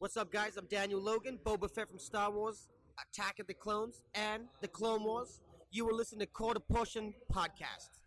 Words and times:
What's 0.00 0.16
up, 0.16 0.32
guys? 0.32 0.56
I'm 0.56 0.64
Daniel 0.64 0.98
Logan, 0.98 1.38
Boba 1.44 1.70
Fett 1.70 1.86
from 1.90 1.98
Star 1.98 2.30
Wars, 2.30 2.70
Attack 2.98 3.38
of 3.38 3.46
the 3.46 3.52
Clones, 3.52 4.00
and 4.14 4.44
The 4.62 4.68
Clone 4.68 5.04
Wars. 5.04 5.40
You 5.72 5.84
will 5.84 5.94
listen 5.94 6.18
to 6.20 6.26
Quarter 6.26 6.60
Portion 6.60 7.12
Podcast. 7.30 8.00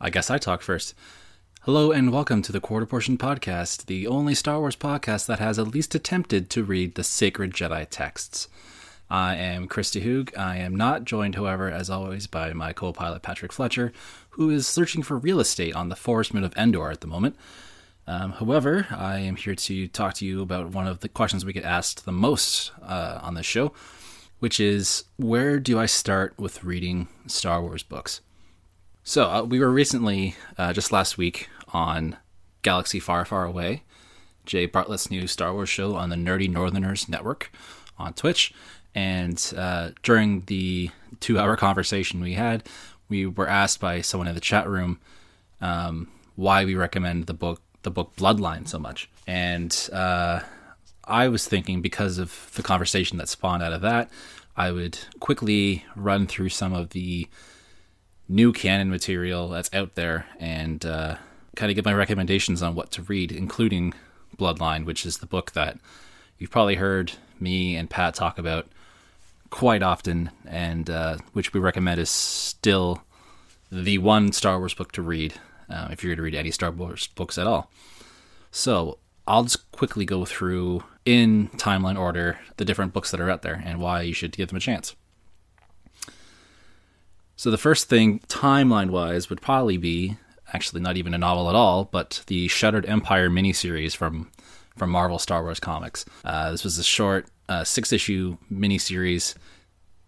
I 0.00 0.10
guess 0.10 0.30
I 0.30 0.38
talk 0.38 0.62
first. 0.62 0.94
Hello 1.62 1.90
and 1.90 2.12
welcome 2.12 2.40
to 2.42 2.52
the 2.52 2.60
Quarter 2.60 2.86
Portion 2.86 3.18
Podcast, 3.18 3.86
the 3.86 4.06
only 4.06 4.32
Star 4.32 4.60
Wars 4.60 4.76
podcast 4.76 5.26
that 5.26 5.40
has 5.40 5.58
at 5.58 5.74
least 5.74 5.92
attempted 5.92 6.48
to 6.50 6.62
read 6.62 6.94
the 6.94 7.02
sacred 7.02 7.52
Jedi 7.52 7.84
texts. 7.90 8.46
I 9.10 9.34
am 9.34 9.66
Christy 9.66 10.02
Hoog. 10.02 10.38
I 10.38 10.58
am 10.58 10.76
not 10.76 11.02
joined, 11.02 11.34
however, 11.34 11.68
as 11.68 11.90
always, 11.90 12.28
by 12.28 12.52
my 12.52 12.72
co 12.72 12.92
pilot 12.92 13.22
Patrick 13.22 13.52
Fletcher, 13.52 13.92
who 14.30 14.50
is 14.50 14.68
searching 14.68 15.02
for 15.02 15.18
real 15.18 15.40
estate 15.40 15.74
on 15.74 15.88
the 15.88 15.96
Forest 15.96 16.32
Moon 16.32 16.44
of 16.44 16.56
Endor 16.56 16.92
at 16.92 17.00
the 17.00 17.08
moment. 17.08 17.34
Um, 18.06 18.34
however, 18.34 18.86
I 18.92 19.18
am 19.18 19.34
here 19.34 19.56
to 19.56 19.88
talk 19.88 20.14
to 20.14 20.24
you 20.24 20.42
about 20.42 20.70
one 20.70 20.86
of 20.86 21.00
the 21.00 21.08
questions 21.08 21.44
we 21.44 21.52
get 21.52 21.64
asked 21.64 22.04
the 22.04 22.12
most 22.12 22.70
uh, 22.84 23.18
on 23.20 23.34
this 23.34 23.46
show, 23.46 23.72
which 24.38 24.60
is 24.60 25.06
where 25.16 25.58
do 25.58 25.76
I 25.76 25.86
start 25.86 26.34
with 26.38 26.62
reading 26.62 27.08
Star 27.26 27.60
Wars 27.60 27.82
books? 27.82 28.20
So 29.08 29.24
uh, 29.24 29.42
we 29.42 29.58
were 29.58 29.70
recently, 29.70 30.36
uh, 30.58 30.74
just 30.74 30.92
last 30.92 31.16
week, 31.16 31.48
on 31.72 32.18
Galaxy 32.60 33.00
Far, 33.00 33.24
Far 33.24 33.46
Away, 33.46 33.84
Jay 34.44 34.66
Bartlett's 34.66 35.10
new 35.10 35.26
Star 35.26 35.54
Wars 35.54 35.70
show 35.70 35.94
on 35.94 36.10
the 36.10 36.16
Nerdy 36.16 36.46
Northerners 36.46 37.08
Network 37.08 37.50
on 37.98 38.12
Twitch. 38.12 38.52
And 38.94 39.42
uh, 39.56 39.92
during 40.02 40.42
the 40.42 40.90
two-hour 41.20 41.56
conversation 41.56 42.20
we 42.20 42.34
had, 42.34 42.68
we 43.08 43.24
were 43.24 43.48
asked 43.48 43.80
by 43.80 44.02
someone 44.02 44.28
in 44.28 44.34
the 44.34 44.42
chat 44.42 44.68
room 44.68 45.00
um, 45.62 46.08
why 46.36 46.66
we 46.66 46.74
recommend 46.74 47.28
the 47.28 47.34
book, 47.34 47.62
the 47.84 47.90
book 47.90 48.14
Bloodline, 48.14 48.68
so 48.68 48.78
much. 48.78 49.08
And 49.26 49.88
uh, 49.90 50.40
I 51.06 51.28
was 51.28 51.48
thinking 51.48 51.80
because 51.80 52.18
of 52.18 52.50
the 52.56 52.62
conversation 52.62 53.16
that 53.16 53.30
spawned 53.30 53.62
out 53.62 53.72
of 53.72 53.80
that, 53.80 54.10
I 54.54 54.70
would 54.70 54.98
quickly 55.18 55.86
run 55.96 56.26
through 56.26 56.50
some 56.50 56.74
of 56.74 56.90
the 56.90 57.26
new 58.28 58.52
canon 58.52 58.90
material 58.90 59.48
that's 59.48 59.72
out 59.72 59.94
there 59.94 60.26
and 60.38 60.84
uh, 60.84 61.16
kind 61.56 61.70
of 61.70 61.76
give 61.76 61.84
my 61.84 61.94
recommendations 61.94 62.62
on 62.62 62.74
what 62.74 62.90
to 62.92 63.02
read, 63.02 63.32
including 63.32 63.94
Bloodline, 64.36 64.84
which 64.84 65.06
is 65.06 65.18
the 65.18 65.26
book 65.26 65.52
that 65.52 65.78
you've 66.38 66.50
probably 66.50 66.76
heard 66.76 67.12
me 67.40 67.76
and 67.76 67.88
Pat 67.90 68.14
talk 68.14 68.38
about 68.38 68.66
quite 69.50 69.82
often, 69.82 70.30
and 70.46 70.90
uh, 70.90 71.16
which 71.32 71.52
we 71.52 71.60
recommend 71.60 72.00
is 72.00 72.10
still 72.10 73.02
the 73.72 73.98
one 73.98 74.32
Star 74.32 74.58
Wars 74.58 74.74
book 74.74 74.92
to 74.92 75.02
read 75.02 75.34
uh, 75.70 75.88
if 75.90 76.02
you're 76.02 76.10
going 76.10 76.18
to 76.18 76.22
read 76.22 76.34
any 76.34 76.50
Star 76.50 76.70
Wars 76.70 77.08
books 77.08 77.38
at 77.38 77.46
all. 77.46 77.70
So 78.50 78.98
I'll 79.26 79.44
just 79.44 79.70
quickly 79.72 80.04
go 80.04 80.24
through 80.24 80.84
in 81.04 81.48
timeline 81.56 81.98
order 81.98 82.38
the 82.56 82.64
different 82.64 82.92
books 82.92 83.10
that 83.10 83.20
are 83.20 83.30
out 83.30 83.42
there 83.42 83.62
and 83.64 83.80
why 83.80 84.02
you 84.02 84.12
should 84.12 84.36
give 84.36 84.48
them 84.48 84.56
a 84.56 84.60
chance. 84.60 84.94
So 87.38 87.52
the 87.52 87.56
first 87.56 87.88
thing, 87.88 88.18
timeline 88.26 88.90
wise, 88.90 89.30
would 89.30 89.40
probably 89.40 89.76
be 89.76 90.16
actually 90.52 90.80
not 90.80 90.96
even 90.96 91.14
a 91.14 91.18
novel 91.18 91.48
at 91.48 91.54
all, 91.54 91.84
but 91.84 92.24
the 92.26 92.48
Shattered 92.48 92.84
Empire 92.84 93.30
miniseries 93.30 93.94
from 93.94 94.28
from 94.76 94.90
Marvel 94.90 95.20
Star 95.20 95.44
Wars 95.44 95.60
comics. 95.60 96.04
Uh, 96.24 96.50
this 96.50 96.64
was 96.64 96.78
a 96.78 96.82
short 96.82 97.28
uh, 97.48 97.62
six 97.62 97.92
issue 97.92 98.38
miniseries 98.52 99.36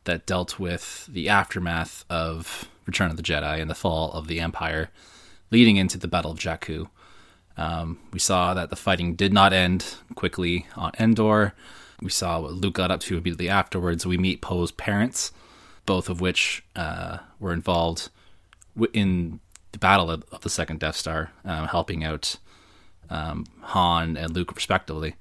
that 0.05 0.27
dealt 0.27 0.59
with 0.59 1.07
the 1.07 1.29
aftermath 1.29 2.05
of 2.11 2.69
Return 2.85 3.13
of 3.13 3.17
the 3.17 3.23
Jedi 3.23 3.61
and 3.61 3.71
the 3.71 3.77
fall 3.77 4.11
of 4.11 4.27
the 4.27 4.41
Empire, 4.41 4.91
leading 5.53 5.77
into 5.77 5.99
the 5.99 6.09
Battle 6.09 6.33
of 6.33 6.39
Jakku. 6.39 6.89
Um, 7.57 8.01
we 8.13 8.19
saw 8.19 8.55
that 8.55 8.71
the 8.71 8.77
fighting 8.77 9.15
did 9.15 9.33
not 9.33 9.53
end 9.53 9.95
quickly 10.17 10.67
on 10.75 10.91
Endor. 10.99 11.55
We 12.03 12.11
saw 12.11 12.41
what 12.41 12.55
Luke 12.55 12.75
got 12.75 12.91
up 12.91 13.01
to 13.03 13.15
immediately 13.15 13.49
afterwards. 13.49 14.05
We 14.05 14.19
meet 14.19 14.41
Poe's 14.41 14.73
parents, 14.73 15.31
both 15.87 16.09
of 16.09 16.21
which 16.21 16.65
uh, 16.77 17.19
were 17.39 17.53
involved 17.53 18.11
in 18.93 19.41
the 19.73 19.79
battle 19.79 20.11
of, 20.11 20.41
the 20.41 20.51
second 20.51 20.81
Death 20.81 20.97
Star, 20.97 21.33
um, 21.45 21.69
helping 21.69 22.05
out 22.05 22.37
um, 23.09 23.47
Han 23.63 24.17
and 24.17 24.35
Luke 24.35 24.55
respectively. 24.55 25.15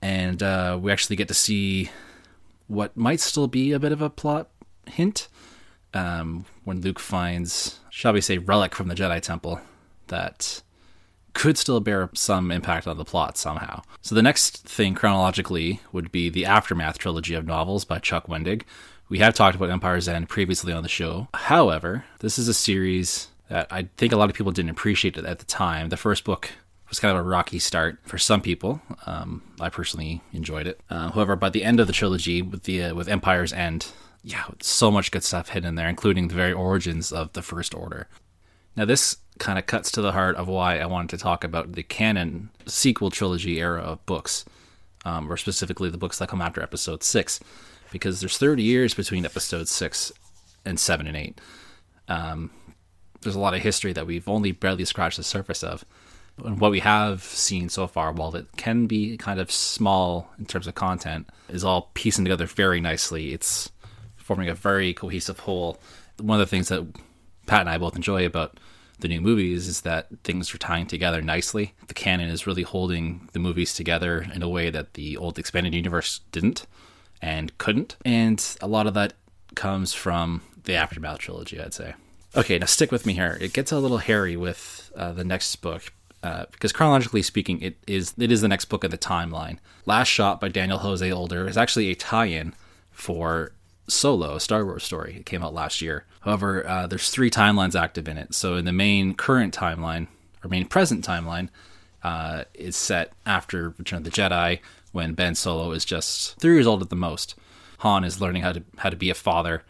And 0.00 0.42
uh, 0.42 0.78
we 0.80 0.90
actually 0.90 1.16
get 1.16 1.28
to 1.28 1.34
see 1.34 1.90
what 2.66 2.96
might 2.96 3.20
still 3.20 3.46
be 3.46 3.72
a 3.72 3.78
bit 3.78 3.92
of 3.92 4.02
a 4.02 4.10
plot 4.10 4.48
hint 4.86 5.28
um, 5.94 6.44
when 6.64 6.80
Luke 6.80 6.98
finds, 6.98 7.80
shall 7.90 8.12
we 8.12 8.20
say, 8.20 8.38
relic 8.38 8.74
from 8.74 8.88
the 8.88 8.94
Jedi 8.94 9.20
Temple 9.20 9.60
that 10.08 10.62
could 11.34 11.56
still 11.56 11.80
bear 11.80 12.10
some 12.14 12.50
impact 12.50 12.86
on 12.86 12.96
the 12.98 13.04
plot 13.04 13.38
somehow. 13.38 13.82
So 14.02 14.14
the 14.14 14.22
next 14.22 14.68
thing 14.68 14.94
chronologically 14.94 15.80
would 15.92 16.12
be 16.12 16.28
the 16.28 16.44
Aftermath 16.44 16.98
trilogy 16.98 17.34
of 17.34 17.46
novels 17.46 17.84
by 17.84 17.98
Chuck 17.98 18.26
Wendig, 18.26 18.62
we 19.12 19.18
have 19.18 19.34
talked 19.34 19.54
about 19.54 19.68
Empire's 19.68 20.08
End 20.08 20.26
previously 20.26 20.72
on 20.72 20.82
the 20.82 20.88
show. 20.88 21.28
However, 21.34 22.06
this 22.20 22.38
is 22.38 22.48
a 22.48 22.54
series 22.54 23.28
that 23.50 23.66
I 23.70 23.90
think 23.98 24.10
a 24.10 24.16
lot 24.16 24.30
of 24.30 24.34
people 24.34 24.52
didn't 24.52 24.70
appreciate 24.70 25.18
at 25.18 25.38
the 25.38 25.44
time. 25.44 25.90
The 25.90 25.98
first 25.98 26.24
book 26.24 26.50
was 26.88 26.98
kind 26.98 27.14
of 27.14 27.22
a 27.22 27.28
rocky 27.28 27.58
start 27.58 27.98
for 28.04 28.16
some 28.16 28.40
people. 28.40 28.80
Um, 29.04 29.42
I 29.60 29.68
personally 29.68 30.22
enjoyed 30.32 30.66
it. 30.66 30.80
Uh, 30.88 31.10
however, 31.10 31.36
by 31.36 31.50
the 31.50 31.62
end 31.62 31.78
of 31.78 31.88
the 31.88 31.92
trilogy, 31.92 32.40
with 32.40 32.62
the 32.62 32.84
uh, 32.84 32.94
with 32.94 33.06
Empire's 33.06 33.52
End, 33.52 33.88
yeah, 34.24 34.44
so 34.62 34.90
much 34.90 35.10
good 35.10 35.24
stuff 35.24 35.50
hidden 35.50 35.68
in 35.68 35.74
there, 35.74 35.90
including 35.90 36.28
the 36.28 36.34
very 36.34 36.54
origins 36.54 37.12
of 37.12 37.34
the 37.34 37.42
First 37.42 37.74
Order. 37.74 38.08
Now, 38.76 38.86
this 38.86 39.18
kind 39.38 39.58
of 39.58 39.66
cuts 39.66 39.92
to 39.92 40.00
the 40.00 40.12
heart 40.12 40.36
of 40.36 40.48
why 40.48 40.78
I 40.78 40.86
wanted 40.86 41.10
to 41.10 41.22
talk 41.22 41.44
about 41.44 41.72
the 41.72 41.82
canon 41.82 42.48
sequel 42.64 43.10
trilogy 43.10 43.60
era 43.60 43.82
of 43.82 44.06
books, 44.06 44.46
um, 45.04 45.30
or 45.30 45.36
specifically 45.36 45.90
the 45.90 45.98
books 45.98 46.18
that 46.18 46.30
come 46.30 46.40
after 46.40 46.62
Episode 46.62 47.02
Six 47.02 47.40
because 47.92 48.20
there's 48.20 48.38
30 48.38 48.62
years 48.62 48.94
between 48.94 49.24
episodes 49.24 49.70
six 49.70 50.10
and 50.64 50.80
seven 50.80 51.06
and 51.06 51.16
eight. 51.16 51.40
Um, 52.08 52.50
there's 53.20 53.36
a 53.36 53.40
lot 53.40 53.54
of 53.54 53.60
history 53.60 53.92
that 53.92 54.06
we've 54.06 54.28
only 54.28 54.52
barely 54.52 54.84
scratched 54.84 55.18
the 55.18 55.22
surface 55.22 55.62
of. 55.62 55.84
And 56.44 56.58
what 56.58 56.70
we 56.70 56.80
have 56.80 57.22
seen 57.22 57.68
so 57.68 57.86
far, 57.86 58.10
while 58.12 58.34
it 58.34 58.46
can 58.56 58.86
be 58.86 59.16
kind 59.16 59.38
of 59.38 59.52
small 59.52 60.30
in 60.38 60.46
terms 60.46 60.66
of 60.66 60.74
content, 60.74 61.28
is 61.48 61.62
all 61.62 61.90
piecing 61.94 62.24
together 62.24 62.46
very 62.46 62.80
nicely. 62.80 63.32
It's 63.32 63.70
forming 64.16 64.48
a 64.48 64.54
very 64.54 64.94
cohesive 64.94 65.40
whole. 65.40 65.78
One 66.18 66.40
of 66.40 66.46
the 66.46 66.50
things 66.50 66.68
that 66.68 66.86
Pat 67.46 67.60
and 67.60 67.70
I 67.70 67.78
both 67.78 67.96
enjoy 67.96 68.24
about 68.24 68.58
the 69.00 69.08
new 69.08 69.20
movies 69.20 69.68
is 69.68 69.82
that 69.82 70.08
things 70.24 70.54
are 70.54 70.58
tying 70.58 70.86
together 70.86 71.20
nicely. 71.20 71.74
The 71.88 71.94
canon 71.94 72.30
is 72.30 72.46
really 72.46 72.62
holding 72.62 73.28
the 73.32 73.38
movies 73.38 73.74
together 73.74 74.26
in 74.34 74.42
a 74.42 74.48
way 74.48 74.70
that 74.70 74.94
the 74.94 75.16
old 75.16 75.38
expanded 75.38 75.74
universe 75.74 76.20
didn't 76.30 76.66
and 77.22 77.56
couldn't. 77.56 77.96
And 78.04 78.44
a 78.60 78.66
lot 78.66 78.86
of 78.86 78.94
that 78.94 79.14
comes 79.54 79.94
from 79.94 80.42
the 80.64 80.74
Aftermath 80.74 81.18
trilogy, 81.18 81.60
I'd 81.60 81.72
say. 81.72 81.94
Okay, 82.36 82.58
now 82.58 82.66
stick 82.66 82.90
with 82.90 83.06
me 83.06 83.12
here. 83.12 83.38
It 83.40 83.52
gets 83.52 83.72
a 83.72 83.78
little 83.78 83.98
hairy 83.98 84.36
with 84.36 84.90
uh, 84.96 85.12
the 85.12 85.24
next 85.24 85.54
book. 85.56 85.92
Uh, 86.22 86.46
because 86.52 86.72
chronologically 86.72 87.22
speaking, 87.22 87.60
it 87.60 87.76
is 87.86 88.14
it 88.16 88.30
is 88.30 88.42
the 88.42 88.48
next 88.48 88.66
book 88.66 88.84
in 88.84 88.90
the 88.90 88.98
timeline. 88.98 89.58
Last 89.86 90.08
Shot 90.08 90.40
by 90.40 90.48
Daniel 90.48 90.78
Jose 90.78 91.10
Older 91.10 91.48
is 91.48 91.56
actually 91.56 91.90
a 91.90 91.96
tie-in 91.96 92.54
for 92.92 93.52
Solo, 93.88 94.36
a 94.36 94.40
Star 94.40 94.64
Wars 94.64 94.84
story. 94.84 95.16
It 95.16 95.26
came 95.26 95.42
out 95.42 95.52
last 95.52 95.82
year. 95.82 96.04
However, 96.20 96.66
uh, 96.66 96.86
there's 96.86 97.10
three 97.10 97.30
timelines 97.30 97.78
active 97.78 98.06
in 98.06 98.16
it. 98.16 98.34
So 98.34 98.54
in 98.54 98.64
the 98.64 98.72
main 98.72 99.14
current 99.14 99.52
timeline, 99.52 100.06
or 100.44 100.48
main 100.48 100.66
present 100.66 101.04
timeline, 101.04 101.48
uh, 102.02 102.44
is 102.54 102.76
set 102.76 103.12
after 103.26 103.70
Return 103.78 103.98
of 103.98 104.04
the 104.04 104.10
Jedi, 104.10 104.60
when 104.92 105.14
Ben 105.14 105.34
Solo 105.34 105.72
is 105.72 105.84
just 105.84 106.38
three 106.38 106.54
years 106.54 106.66
old 106.66 106.82
at 106.82 106.90
the 106.90 106.96
most. 106.96 107.34
Han 107.78 108.04
is 108.04 108.20
learning 108.20 108.42
how 108.42 108.52
to 108.52 108.62
how 108.78 108.90
to 108.90 108.96
be 108.96 109.10
a 109.10 109.14
father, 109.14 109.64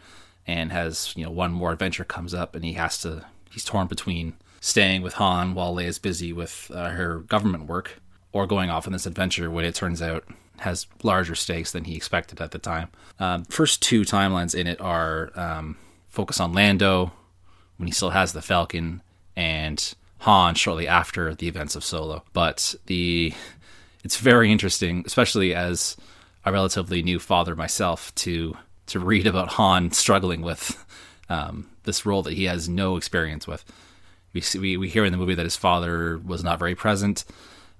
and 0.46 0.72
has 0.72 1.14
you 1.16 1.24
know 1.24 1.30
one 1.30 1.52
more 1.52 1.72
adventure 1.72 2.04
comes 2.04 2.34
up, 2.34 2.54
and 2.54 2.64
he 2.64 2.74
has 2.74 2.98
to 2.98 3.24
he's 3.50 3.64
torn 3.64 3.86
between 3.86 4.34
staying 4.60 5.02
with 5.02 5.14
Han 5.14 5.54
while 5.54 5.74
Leia's 5.74 5.98
busy 5.98 6.32
with 6.32 6.70
uh, 6.74 6.90
her 6.90 7.20
government 7.20 7.66
work, 7.66 8.00
or 8.32 8.46
going 8.46 8.70
off 8.70 8.86
on 8.86 8.92
this 8.92 9.06
adventure 9.06 9.50
when 9.50 9.64
it 9.64 9.74
turns 9.74 10.02
out 10.02 10.24
has 10.58 10.86
larger 11.02 11.34
stakes 11.34 11.72
than 11.72 11.84
he 11.84 11.96
expected 11.96 12.40
at 12.40 12.52
the 12.52 12.58
time. 12.58 12.88
Um, 13.18 13.44
first 13.44 13.82
two 13.82 14.02
timelines 14.02 14.54
in 14.54 14.66
it 14.66 14.80
are 14.80 15.30
um, 15.34 15.76
focus 16.08 16.38
on 16.38 16.52
Lando 16.52 17.12
when 17.76 17.88
he 17.88 17.92
still 17.92 18.10
has 18.10 18.32
the 18.32 18.42
Falcon, 18.42 19.02
and 19.34 19.94
Han 20.22 20.54
shortly 20.54 20.86
after 20.86 21.34
the 21.34 21.48
events 21.48 21.74
of 21.74 21.82
Solo. 21.82 22.22
But 22.32 22.76
the 22.86 23.34
it's 24.04 24.16
very 24.18 24.52
interesting, 24.52 25.02
especially 25.04 25.52
as 25.52 25.96
a 26.44 26.52
relatively 26.52 27.02
new 27.02 27.18
father 27.18 27.56
myself, 27.56 28.14
to 28.16 28.56
to 28.86 29.00
read 29.00 29.26
about 29.26 29.48
Han 29.54 29.90
struggling 29.90 30.40
with 30.42 30.84
um, 31.28 31.68
this 31.82 32.06
role 32.06 32.22
that 32.22 32.34
he 32.34 32.44
has 32.44 32.68
no 32.68 32.96
experience 32.96 33.48
with. 33.48 33.64
We, 34.32 34.40
see, 34.40 34.60
we 34.60 34.76
we 34.76 34.88
hear 34.88 35.04
in 35.04 35.10
the 35.10 35.18
movie 35.18 35.34
that 35.34 35.44
his 35.44 35.56
father 35.56 36.18
was 36.18 36.44
not 36.44 36.60
very 36.60 36.76
present, 36.76 37.24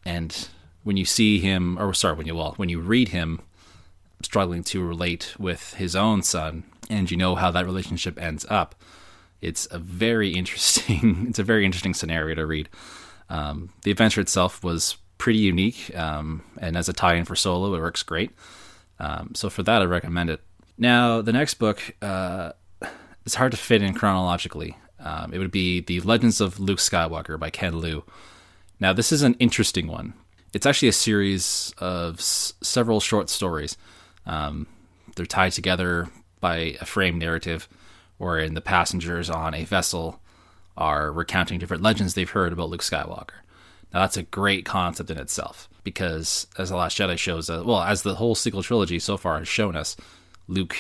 and 0.04 0.48
when 0.82 0.96
you 0.96 1.04
see 1.04 1.38
him, 1.38 1.78
or 1.78 1.94
sorry, 1.94 2.16
when 2.16 2.26
you 2.26 2.34
well, 2.34 2.54
when 2.56 2.68
you 2.68 2.80
read 2.80 3.08
him 3.08 3.40
struggling 4.20 4.64
to 4.64 4.84
relate 4.84 5.34
with 5.38 5.74
his 5.74 5.94
own 5.94 6.22
son, 6.22 6.64
and 6.90 7.08
you 7.08 7.16
know 7.16 7.36
how 7.36 7.52
that 7.52 7.66
relationship 7.66 8.20
ends 8.20 8.44
up, 8.50 8.74
it's 9.42 9.68
a 9.70 9.78
very 9.78 10.30
interesting. 10.30 11.26
it's 11.28 11.38
a 11.38 11.44
very 11.44 11.66
interesting 11.66 11.92
scenario 11.94 12.34
to 12.36 12.46
read. 12.46 12.68
Um, 13.28 13.70
the 13.82 13.90
adventure 13.90 14.20
itself 14.20 14.62
was 14.64 14.96
pretty 15.18 15.40
unique, 15.40 15.94
um, 15.96 16.42
and 16.58 16.76
as 16.76 16.88
a 16.88 16.92
tie-in 16.92 17.24
for 17.24 17.36
Solo, 17.36 17.74
it 17.74 17.80
works 17.80 18.02
great. 18.02 18.30
Um, 18.98 19.34
so 19.34 19.50
for 19.50 19.62
that, 19.62 19.82
I 19.82 19.84
recommend 19.84 20.30
it. 20.30 20.40
Now, 20.78 21.20
the 21.22 21.32
next 21.32 21.54
book, 21.54 21.94
uh, 22.00 22.52
it's 23.24 23.34
hard 23.34 23.52
to 23.52 23.58
fit 23.58 23.82
in 23.82 23.94
chronologically. 23.94 24.76
Um, 24.98 25.32
it 25.34 25.38
would 25.38 25.50
be 25.50 25.80
The 25.80 26.00
Legends 26.00 26.40
of 26.40 26.60
Luke 26.60 26.78
Skywalker 26.78 27.38
by 27.38 27.50
Ken 27.50 27.80
Liu. 27.80 28.04
Now, 28.80 28.92
this 28.92 29.12
is 29.12 29.22
an 29.22 29.34
interesting 29.34 29.86
one. 29.86 30.14
It's 30.52 30.66
actually 30.66 30.88
a 30.88 30.92
series 30.92 31.72
of 31.78 32.18
s- 32.18 32.54
several 32.62 33.00
short 33.00 33.30
stories. 33.30 33.76
Um, 34.26 34.66
they're 35.16 35.26
tied 35.26 35.52
together 35.52 36.08
by 36.40 36.76
a 36.80 36.84
frame 36.84 37.18
narrative, 37.18 37.68
wherein 38.22 38.54
the 38.54 38.60
passengers 38.60 39.28
on 39.28 39.52
a 39.52 39.64
vessel 39.64 40.20
are 40.76 41.10
recounting 41.10 41.58
different 41.58 41.82
legends 41.82 42.14
they've 42.14 42.30
heard 42.30 42.52
about 42.52 42.70
Luke 42.70 42.80
Skywalker. 42.82 43.40
Now, 43.92 44.00
that's 44.00 44.16
a 44.16 44.22
great 44.22 44.64
concept 44.64 45.10
in 45.10 45.19
itself 45.19 45.69
because, 45.82 46.46
as 46.56 46.70
The 46.70 46.76
Last 46.76 46.96
Jedi 46.96 47.19
shows, 47.19 47.50
uh, 47.50 47.64
well, 47.66 47.82
as 47.82 48.02
the 48.02 48.14
whole 48.14 48.36
sequel 48.36 48.62
trilogy 48.62 49.00
so 49.00 49.16
far 49.16 49.38
has 49.40 49.48
shown 49.48 49.74
us, 49.74 49.96
Luke 50.46 50.76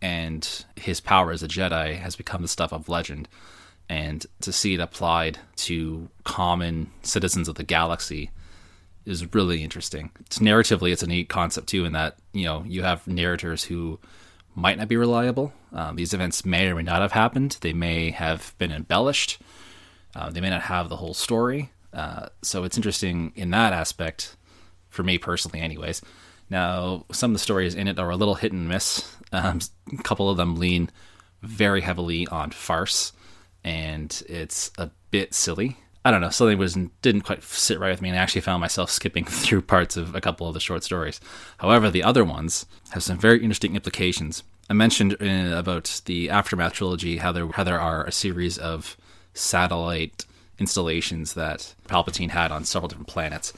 and 0.00 0.64
his 0.74 1.00
power 1.00 1.32
as 1.32 1.42
a 1.42 1.48
Jedi 1.48 1.98
has 1.98 2.16
become 2.16 2.40
the 2.40 2.48
stuff 2.48 2.72
of 2.72 2.88
legend. 2.88 3.28
And 3.90 4.26
to 4.40 4.50
see 4.50 4.72
it 4.72 4.80
applied 4.80 5.38
to 5.56 6.08
common 6.24 6.90
citizens 7.02 7.46
of 7.46 7.56
the 7.56 7.62
galaxy 7.62 8.30
is 9.04 9.34
really 9.34 9.62
interesting. 9.62 10.10
It's 10.20 10.38
narratively, 10.38 10.92
it's 10.92 11.02
a 11.02 11.06
neat 11.06 11.28
concept 11.28 11.68
too, 11.68 11.84
in 11.84 11.92
that 11.92 12.16
you 12.32 12.46
know 12.46 12.64
you 12.66 12.82
have 12.82 13.06
narrators 13.06 13.64
who 13.64 14.00
might 14.56 14.78
not 14.78 14.88
be 14.88 14.96
reliable. 14.96 15.52
Um, 15.72 15.94
these 15.96 16.14
events 16.14 16.44
may 16.44 16.66
or 16.68 16.74
may 16.74 16.82
not 16.82 17.02
have 17.02 17.12
happened. 17.12 17.58
They 17.60 17.74
may 17.74 18.10
have 18.10 18.54
been 18.58 18.72
embellished. 18.72 19.38
Uh, 20.14 20.30
they 20.30 20.40
may 20.40 20.50
not 20.50 20.62
have 20.62 20.88
the 20.88 20.96
whole 20.96 21.14
story. 21.14 21.70
Uh, 21.92 22.28
so 22.42 22.64
it's 22.64 22.78
interesting 22.78 23.32
in 23.36 23.50
that 23.50 23.74
aspect, 23.74 24.34
for 24.88 25.02
me 25.02 25.18
personally, 25.18 25.60
anyways. 25.60 26.00
Now, 26.48 27.04
some 27.12 27.32
of 27.32 27.34
the 27.34 27.40
stories 27.40 27.74
in 27.74 27.86
it 27.86 27.98
are 27.98 28.10
a 28.10 28.16
little 28.16 28.36
hit 28.36 28.52
and 28.52 28.68
miss. 28.68 29.14
Um, 29.30 29.60
a 29.92 30.02
couple 30.02 30.30
of 30.30 30.38
them 30.38 30.56
lean 30.56 30.90
very 31.42 31.82
heavily 31.82 32.26
on 32.28 32.50
farce, 32.50 33.12
and 33.62 34.22
it's 34.28 34.70
a 34.78 34.90
bit 35.10 35.34
silly. 35.34 35.76
I 36.06 36.12
don't 36.12 36.20
know, 36.20 36.30
something 36.30 36.56
was 36.56 36.78
didn't 37.02 37.22
quite 37.22 37.42
sit 37.42 37.80
right 37.80 37.90
with 37.90 38.00
me, 38.00 38.10
and 38.10 38.16
I 38.16 38.22
actually 38.22 38.42
found 38.42 38.60
myself 38.60 38.92
skipping 38.92 39.24
through 39.42 39.62
parts 39.62 39.96
of 39.96 40.14
a 40.14 40.20
couple 40.20 40.46
of 40.46 40.54
the 40.54 40.60
short 40.60 40.84
stories. 40.84 41.20
However, 41.58 41.90
the 41.90 42.04
other 42.04 42.24
ones 42.24 42.64
have 42.90 43.02
some 43.02 43.18
very 43.18 43.42
interesting 43.42 43.74
implications. 43.74 44.44
I 44.70 44.74
mentioned 44.74 45.14
in, 45.14 45.52
about 45.52 46.02
the 46.04 46.30
aftermath 46.30 46.74
trilogy 46.74 47.16
how 47.16 47.32
there 47.32 47.48
how 47.48 47.64
there 47.64 47.80
are 47.80 48.04
a 48.04 48.12
series 48.12 48.56
of 48.56 48.96
satellite 49.34 50.26
installations 50.60 51.34
that 51.34 51.74
Palpatine 51.88 52.30
had 52.30 52.52
on 52.52 52.64
several 52.64 52.86
different 52.86 53.08
planets. 53.08 53.52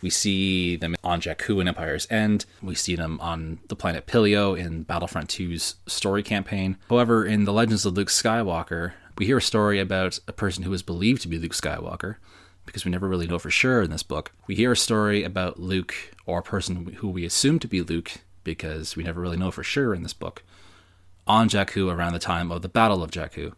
We 0.00 0.08
see 0.08 0.76
them 0.76 0.96
on 1.04 1.20
Jakku 1.20 1.60
in 1.60 1.68
Empire's 1.68 2.10
End. 2.10 2.46
We 2.62 2.76
see 2.76 2.96
them 2.96 3.20
on 3.20 3.58
the 3.68 3.76
planet 3.76 4.06
Pillio 4.06 4.58
in 4.58 4.84
Battlefront 4.84 5.28
2's 5.28 5.74
story 5.86 6.22
campaign. 6.22 6.78
However, 6.88 7.26
in 7.26 7.44
The 7.44 7.52
Legends 7.52 7.84
of 7.84 7.92
Luke 7.92 8.08
Skywalker, 8.08 8.92
we 9.20 9.26
hear 9.26 9.36
a 9.36 9.42
story 9.42 9.78
about 9.78 10.18
a 10.26 10.32
person 10.32 10.64
who 10.64 10.72
is 10.72 10.82
believed 10.82 11.20
to 11.20 11.28
be 11.28 11.38
Luke 11.38 11.52
Skywalker, 11.52 12.16
because 12.64 12.86
we 12.86 12.90
never 12.90 13.06
really 13.06 13.26
know 13.26 13.38
for 13.38 13.50
sure 13.50 13.82
in 13.82 13.90
this 13.90 14.02
book. 14.02 14.32
We 14.46 14.54
hear 14.54 14.72
a 14.72 14.76
story 14.76 15.24
about 15.24 15.60
Luke, 15.60 15.94
or 16.24 16.38
a 16.38 16.42
person 16.42 16.86
who 16.86 17.10
we 17.10 17.26
assume 17.26 17.58
to 17.58 17.68
be 17.68 17.82
Luke, 17.82 18.12
because 18.44 18.96
we 18.96 19.04
never 19.04 19.20
really 19.20 19.36
know 19.36 19.50
for 19.50 19.62
sure 19.62 19.92
in 19.92 20.02
this 20.02 20.14
book, 20.14 20.42
on 21.26 21.50
Jakku 21.50 21.92
around 21.92 22.14
the 22.14 22.18
time 22.18 22.50
of 22.50 22.62
the 22.62 22.68
Battle 22.70 23.02
of 23.02 23.10
Jakku, 23.10 23.52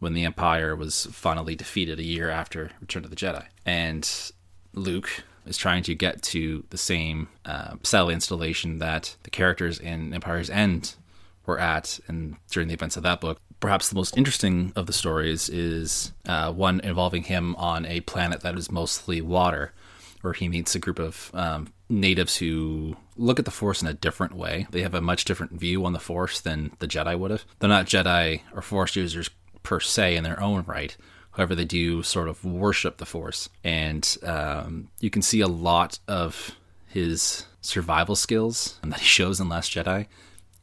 when 0.00 0.12
the 0.12 0.24
Empire 0.24 0.74
was 0.74 1.06
finally 1.12 1.54
defeated 1.54 2.00
a 2.00 2.04
year 2.04 2.28
after 2.28 2.72
Return 2.80 3.04
of 3.04 3.10
the 3.10 3.16
Jedi. 3.16 3.44
And 3.64 4.32
Luke 4.72 5.22
is 5.46 5.56
trying 5.56 5.84
to 5.84 5.94
get 5.94 6.20
to 6.22 6.64
the 6.70 6.78
same 6.78 7.28
uh, 7.44 7.76
satellite 7.84 8.14
installation 8.14 8.78
that 8.78 9.14
the 9.22 9.30
characters 9.30 9.78
in 9.78 10.12
Empire's 10.12 10.50
End 10.50 10.96
were 11.46 11.58
at 11.58 11.98
and 12.08 12.36
during 12.50 12.68
the 12.68 12.74
events 12.74 12.96
of 12.96 13.02
that 13.02 13.20
book 13.20 13.40
perhaps 13.60 13.88
the 13.88 13.94
most 13.94 14.16
interesting 14.16 14.72
of 14.76 14.86
the 14.86 14.92
stories 14.92 15.48
is 15.48 16.12
uh, 16.28 16.52
one 16.52 16.80
involving 16.80 17.24
him 17.24 17.56
on 17.56 17.86
a 17.86 18.00
planet 18.02 18.40
that 18.42 18.56
is 18.56 18.70
mostly 18.70 19.20
water, 19.20 19.72
where 20.20 20.32
he 20.32 20.48
meets 20.48 20.74
a 20.74 20.78
group 20.78 20.98
of 20.98 21.30
um, 21.34 21.72
natives 21.88 22.36
who 22.36 22.96
look 23.16 23.38
at 23.38 23.44
the 23.44 23.50
Force 23.50 23.82
in 23.82 23.88
a 23.88 23.94
different 23.94 24.34
way. 24.34 24.66
They 24.70 24.82
have 24.82 24.94
a 24.94 25.00
much 25.00 25.24
different 25.24 25.52
view 25.52 25.84
on 25.84 25.92
the 25.92 25.98
Force 25.98 26.40
than 26.40 26.72
the 26.78 26.88
Jedi 26.88 27.18
would 27.18 27.30
have. 27.30 27.44
They're 27.58 27.68
not 27.68 27.86
Jedi 27.86 28.42
or 28.54 28.62
Force 28.62 28.96
users 28.96 29.30
per 29.62 29.80
se 29.80 30.16
in 30.16 30.24
their 30.24 30.40
own 30.42 30.64
right. 30.66 30.96
However, 31.32 31.54
they 31.54 31.64
do 31.64 32.02
sort 32.02 32.28
of 32.28 32.44
worship 32.44 32.96
the 32.96 33.06
Force. 33.06 33.48
And 33.62 34.16
um, 34.22 34.88
you 35.00 35.10
can 35.10 35.22
see 35.22 35.40
a 35.40 35.48
lot 35.48 35.98
of 36.08 36.56
his 36.86 37.46
survival 37.60 38.16
skills 38.16 38.78
that 38.82 39.00
he 39.00 39.04
shows 39.04 39.40
in 39.40 39.48
Last 39.48 39.72
Jedi 39.72 40.06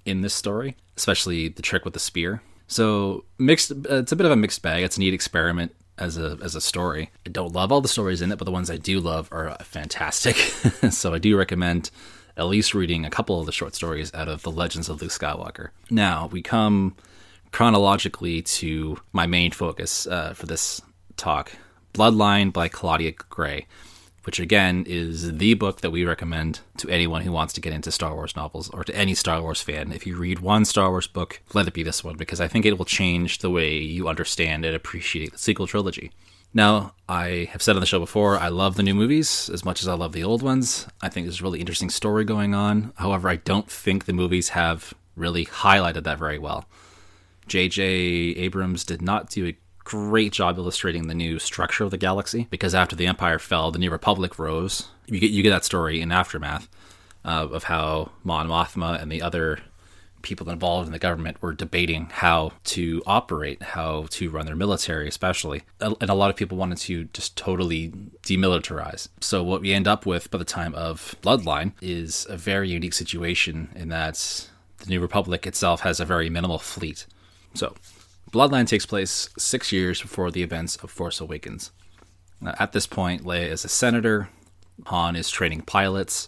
in 0.05 0.21
this 0.21 0.33
story, 0.33 0.75
especially 0.97 1.47
the 1.47 1.61
trick 1.61 1.85
with 1.85 1.93
the 1.93 1.99
spear 1.99 2.41
so 2.67 3.25
mixed. 3.37 3.71
Uh, 3.71 3.97
it's 3.97 4.11
a 4.11 4.15
bit 4.15 4.25
of 4.25 4.31
a 4.31 4.35
mixed 4.35 4.61
bag. 4.61 4.83
It's 4.83 4.97
a 4.97 4.99
neat 4.99 5.13
experiment 5.13 5.75
as 5.97 6.17
a 6.17 6.37
as 6.41 6.55
a 6.55 6.61
story. 6.61 7.11
I 7.25 7.29
don't 7.29 7.53
love 7.53 7.71
all 7.71 7.81
the 7.81 7.87
stories 7.87 8.21
in 8.21 8.31
it, 8.31 8.37
but 8.37 8.45
the 8.45 8.51
ones 8.51 8.69
I 8.69 8.77
do 8.77 8.99
love 8.99 9.29
are 9.31 9.49
uh, 9.49 9.57
fantastic. 9.63 10.35
so 10.91 11.13
I 11.13 11.19
do 11.19 11.37
recommend 11.37 11.91
at 12.35 12.47
least 12.47 12.73
reading 12.73 13.05
a 13.05 13.11
couple 13.11 13.39
of 13.39 13.45
the 13.45 13.51
short 13.51 13.75
stories 13.75 14.11
out 14.13 14.27
of 14.27 14.41
the 14.41 14.51
Legends 14.51 14.89
of 14.89 15.01
Luke 15.01 15.11
Skywalker. 15.11 15.69
Now 15.89 16.27
we 16.27 16.41
come 16.41 16.95
chronologically 17.51 18.41
to 18.41 18.97
my 19.11 19.27
main 19.27 19.51
focus 19.51 20.07
uh, 20.07 20.33
for 20.33 20.47
this 20.47 20.81
talk, 21.15 21.51
Bloodline 21.93 22.51
by 22.51 22.67
Claudia 22.67 23.11
Gray 23.11 23.67
which 24.23 24.39
again 24.39 24.85
is 24.87 25.37
the 25.37 25.53
book 25.53 25.81
that 25.81 25.91
we 25.91 26.05
recommend 26.05 26.61
to 26.77 26.89
anyone 26.89 27.21
who 27.21 27.31
wants 27.31 27.53
to 27.53 27.61
get 27.61 27.73
into 27.73 27.91
Star 27.91 28.13
Wars 28.13 28.35
novels 28.35 28.69
or 28.69 28.83
to 28.83 28.95
any 28.95 29.13
Star 29.13 29.41
Wars 29.41 29.61
fan. 29.61 29.91
If 29.91 30.07
you 30.07 30.15
read 30.15 30.39
one 30.39 30.65
Star 30.65 30.89
Wars 30.89 31.07
book, 31.07 31.41
let 31.53 31.67
it 31.67 31.73
be 31.73 31.83
this 31.83 32.03
one 32.03 32.15
because 32.15 32.39
I 32.39 32.47
think 32.47 32.65
it 32.65 32.77
will 32.77 32.85
change 32.85 33.39
the 33.39 33.49
way 33.49 33.77
you 33.77 34.07
understand 34.07 34.65
and 34.65 34.75
appreciate 34.75 35.33
the 35.33 35.37
sequel 35.37 35.67
trilogy. 35.67 36.11
Now, 36.53 36.93
I 37.09 37.49
have 37.51 37.63
said 37.63 37.75
on 37.75 37.79
the 37.79 37.87
show 37.87 37.99
before, 37.99 38.37
I 38.37 38.49
love 38.49 38.75
the 38.75 38.83
new 38.83 38.93
movies 38.93 39.49
as 39.49 39.65
much 39.65 39.81
as 39.81 39.87
I 39.87 39.93
love 39.93 40.13
the 40.13 40.23
old 40.23 40.43
ones. 40.43 40.87
I 41.01 41.09
think 41.09 41.25
there's 41.25 41.41
a 41.41 41.43
really 41.43 41.59
interesting 41.59 41.89
story 41.89 42.23
going 42.25 42.53
on. 42.53 42.93
However, 42.97 43.27
I 43.27 43.37
don't 43.37 43.69
think 43.69 44.05
the 44.05 44.13
movies 44.13 44.49
have 44.49 44.93
really 45.15 45.45
highlighted 45.45 46.03
that 46.03 46.19
very 46.19 46.37
well. 46.37 46.65
J.J. 47.47 47.83
Abrams 47.83 48.85
did 48.85 49.01
not 49.01 49.29
do 49.29 49.47
a 49.47 49.57
great 49.83 50.31
job 50.31 50.57
illustrating 50.57 51.07
the 51.07 51.15
new 51.15 51.39
structure 51.39 51.83
of 51.83 51.91
the 51.91 51.97
galaxy 51.97 52.47
because 52.49 52.73
after 52.73 52.95
the 52.95 53.07
Empire 53.07 53.39
fell, 53.39 53.71
the 53.71 53.79
New 53.79 53.91
Republic 53.91 54.39
rose. 54.39 54.89
You 55.07 55.19
get 55.19 55.31
you 55.31 55.43
get 55.43 55.51
that 55.51 55.65
story 55.65 56.01
in 56.01 56.11
aftermath 56.11 56.69
uh, 57.25 57.47
of 57.51 57.65
how 57.65 58.11
Mon 58.23 58.47
Mothma 58.47 59.01
and 59.01 59.11
the 59.11 59.21
other 59.21 59.59
people 60.23 60.49
involved 60.49 60.87
in 60.87 60.93
the 60.93 60.99
government 60.99 61.41
were 61.41 61.53
debating 61.53 62.07
how 62.11 62.53
to 62.63 63.03
operate, 63.05 63.61
how 63.61 64.07
to 64.09 64.29
run 64.29 64.45
their 64.45 64.55
military, 64.55 65.07
especially. 65.07 65.63
And 65.79 66.09
a 66.09 66.13
lot 66.15 66.31
of 66.31 66.35
people 66.35 66.57
wanted 66.57 66.79
to 66.79 67.03
just 67.05 67.37
totally 67.37 67.89
demilitarize. 68.23 69.09
So, 69.21 69.43
what 69.43 69.61
we 69.61 69.73
end 69.73 69.87
up 69.87 70.05
with 70.05 70.31
by 70.31 70.39
the 70.39 70.45
time 70.45 70.73
of 70.73 71.15
Bloodline 71.21 71.73
is 71.81 72.25
a 72.29 72.37
very 72.37 72.69
unique 72.69 72.93
situation 72.93 73.69
in 73.75 73.89
that 73.89 74.49
the 74.79 74.89
New 74.89 74.99
Republic 74.99 75.45
itself 75.45 75.81
has 75.81 75.99
a 75.99 76.05
very 76.05 76.29
minimal 76.29 76.57
fleet. 76.57 77.05
So, 77.53 77.75
Bloodline 78.33 78.67
takes 78.67 78.87
place 78.87 79.29
six 79.37 79.71
years 79.71 80.01
before 80.01 80.31
the 80.31 80.41
events 80.41 80.75
of 80.77 80.89
Force 80.89 81.21
Awakens. 81.21 81.69
At 82.43 82.71
this 82.71 82.87
point, 82.87 83.23
Leia 83.23 83.47
is 83.47 83.63
a 83.63 83.69
senator, 83.69 84.27
Han 84.87 85.15
is 85.15 85.29
training 85.29 85.61
pilots, 85.61 86.27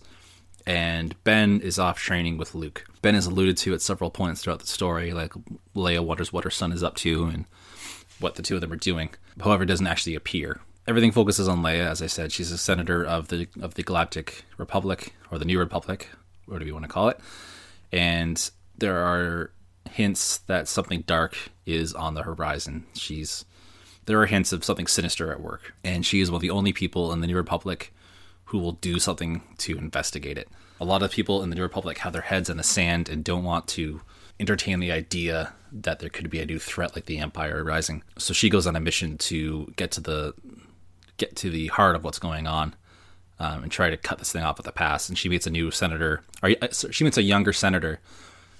and 0.67 1.15
Ben 1.23 1.59
is 1.61 1.79
off 1.79 1.97
training 1.97 2.37
with 2.37 2.53
Luke. 2.53 2.85
Ben 3.01 3.15
is 3.15 3.25
alluded 3.25 3.57
to 3.57 3.73
at 3.73 3.81
several 3.81 4.11
points 4.11 4.43
throughout 4.43 4.59
the 4.59 4.67
story, 4.67 5.13
like 5.13 5.33
Leia 5.75 6.05
wonders 6.05 6.31
what 6.31 6.43
her 6.43 6.51
son 6.51 6.71
is 6.71 6.83
up 6.83 6.95
to 6.97 7.25
and 7.25 7.45
what 8.19 8.35
the 8.35 8.43
two 8.43 8.53
of 8.53 8.61
them 8.61 8.71
are 8.71 8.77
doing. 8.77 9.09
However, 9.41 9.65
doesn't 9.65 9.87
actually 9.87 10.13
appear. 10.13 10.61
Everything 10.87 11.11
focuses 11.11 11.47
on 11.47 11.63
Leia, 11.63 11.87
as 11.87 12.03
I 12.03 12.07
said. 12.07 12.31
She's 12.31 12.51
a 12.51 12.57
senator 12.59 13.03
of 13.03 13.29
the 13.29 13.47
of 13.59 13.73
the 13.73 13.83
Galactic 13.83 14.45
Republic 14.59 15.15
or 15.31 15.39
the 15.39 15.45
New 15.45 15.57
Republic, 15.57 16.09
whatever 16.45 16.67
you 16.67 16.73
want 16.73 16.85
to 16.85 16.91
call 16.91 17.09
it. 17.09 17.19
And 17.91 18.51
there 18.77 18.99
are 18.99 19.49
hints 19.95 20.39
that 20.39 20.67
something 20.67 21.01
dark 21.07 21.37
is 21.65 21.93
on 21.93 22.15
the 22.15 22.23
horizon. 22.23 22.85
She's 22.95 23.45
there 24.05 24.21
are 24.21 24.25
hints 24.25 24.51
of 24.51 24.65
something 24.65 24.87
sinister 24.87 25.31
at 25.31 25.39
work, 25.39 25.73
and 25.83 26.05
she 26.05 26.19
is 26.19 26.29
one 26.29 26.35
of 26.35 26.41
the 26.41 26.49
only 26.49 26.73
people 26.73 27.13
in 27.13 27.21
the 27.21 27.27
New 27.27 27.35
Republic 27.35 27.93
who 28.45 28.59
will 28.59 28.73
do 28.73 28.99
something 28.99 29.41
to 29.59 29.77
investigate 29.77 30.37
it. 30.37 30.49
A 30.81 30.85
lot 30.85 31.01
of 31.01 31.11
people 31.11 31.41
in 31.41 31.49
the 31.49 31.55
New 31.55 31.61
Republic 31.61 31.99
have 31.99 32.11
their 32.11 32.21
heads 32.23 32.49
in 32.49 32.57
the 32.57 32.63
sand 32.63 33.07
and 33.07 33.23
don't 33.23 33.45
want 33.45 33.67
to 33.69 34.01
entertain 34.37 34.81
the 34.81 34.91
idea 34.91 35.53
that 35.71 35.99
there 35.99 36.09
could 36.09 36.29
be 36.29 36.41
a 36.41 36.45
new 36.45 36.59
threat 36.59 36.93
like 36.93 37.05
the 37.05 37.19
Empire 37.19 37.63
rising. 37.63 38.03
So 38.17 38.33
she 38.33 38.49
goes 38.49 38.67
on 38.67 38.75
a 38.75 38.81
mission 38.81 39.17
to 39.29 39.73
get 39.77 39.91
to 39.91 40.01
the 40.01 40.33
get 41.15 41.37
to 41.37 41.49
the 41.49 41.67
heart 41.67 41.95
of 41.95 42.03
what's 42.03 42.19
going 42.19 42.47
on 42.47 42.75
um, 43.39 43.63
and 43.63 43.71
try 43.71 43.89
to 43.89 43.95
cut 43.95 44.19
this 44.19 44.33
thing 44.33 44.43
off 44.43 44.59
at 44.59 44.65
the 44.65 44.73
pass. 44.73 45.07
And 45.07 45.17
she 45.17 45.29
meets 45.29 45.47
a 45.47 45.49
new 45.49 45.71
senator, 45.71 46.21
or 46.43 46.51
uh, 46.61 46.67
she 46.91 47.05
meets 47.05 47.17
a 47.17 47.23
younger 47.23 47.53
senator 47.53 48.01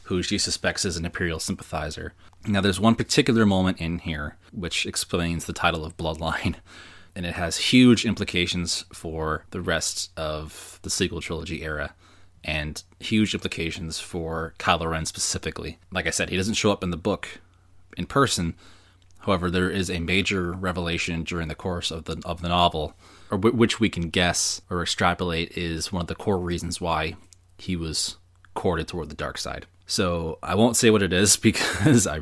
who 0.05 0.24
she 0.24 0.38
suspects 0.38 0.85
is 0.85 0.97
an 0.97 1.05
Imperial 1.05 1.39
sympathizer. 1.39 2.13
Now, 2.47 2.62
there's 2.62 2.79
one 2.79 2.95
particular 2.95 3.45
moment 3.45 3.79
in 3.79 4.00
here 4.00 4.38
which 4.51 4.85
explains 4.85 5.45
the 5.45 5.53
title 5.53 5.83
of 5.85 5.97
Bloodline, 5.97 6.55
and 7.15 7.25
it 7.25 7.35
has 7.35 7.57
huge 7.57 8.05
implications 8.05 8.85
for 8.93 9.45
the 9.51 9.62
rest 9.62 10.12
of 10.17 10.79
the 10.81 10.89
sequel 10.89 11.21
trilogy 11.21 11.63
era. 11.63 11.93
And 12.43 12.83
huge 13.00 13.33
implications 13.33 14.00
for 14.00 14.53
Kylo 14.59 14.91
Ren 14.91 15.05
specifically. 15.05 15.79
Like 15.91 16.05
I 16.05 16.12
said, 16.12 16.29
he 16.29 16.38
doesn't 16.38 16.53
show 16.53 16.71
up 16.71 16.83
in 16.83 16.91
the 16.91 16.97
book 16.97 17.39
in 17.97 18.05
person, 18.05 18.53
However, 19.25 19.50
there 19.50 19.71
is 19.71 19.89
a 19.89 20.00
major 20.00 20.51
revelation 20.51 21.24
during 21.24 21.47
the 21.47 21.55
course 21.55 21.89
of 21.89 22.03
the 22.03 22.21
of 22.25 22.43
the 22.43 22.50
novel, 22.50 22.93
or 23.31 23.39
w- 23.39 23.55
which 23.55 23.79
we 23.79 23.89
can 23.89 24.09
guess 24.09 24.62
or 24.69 24.83
extrapolate 24.83 25.57
is 25.57 25.91
one 25.91 26.01
of 26.01 26.07
the 26.07 26.13
core 26.13 26.38
reasons 26.38 26.79
why 26.79 27.15
he 27.57 27.75
was 27.75 28.17
courted 28.55 28.88
toward 28.88 29.09
the 29.09 29.15
dark 29.15 29.38
side. 29.38 29.67
So 29.85 30.39
I 30.41 30.55
won't 30.55 30.75
say 30.75 30.89
what 30.89 31.03
it 31.03 31.13
is 31.13 31.38
because 31.50 32.07
I 32.07 32.21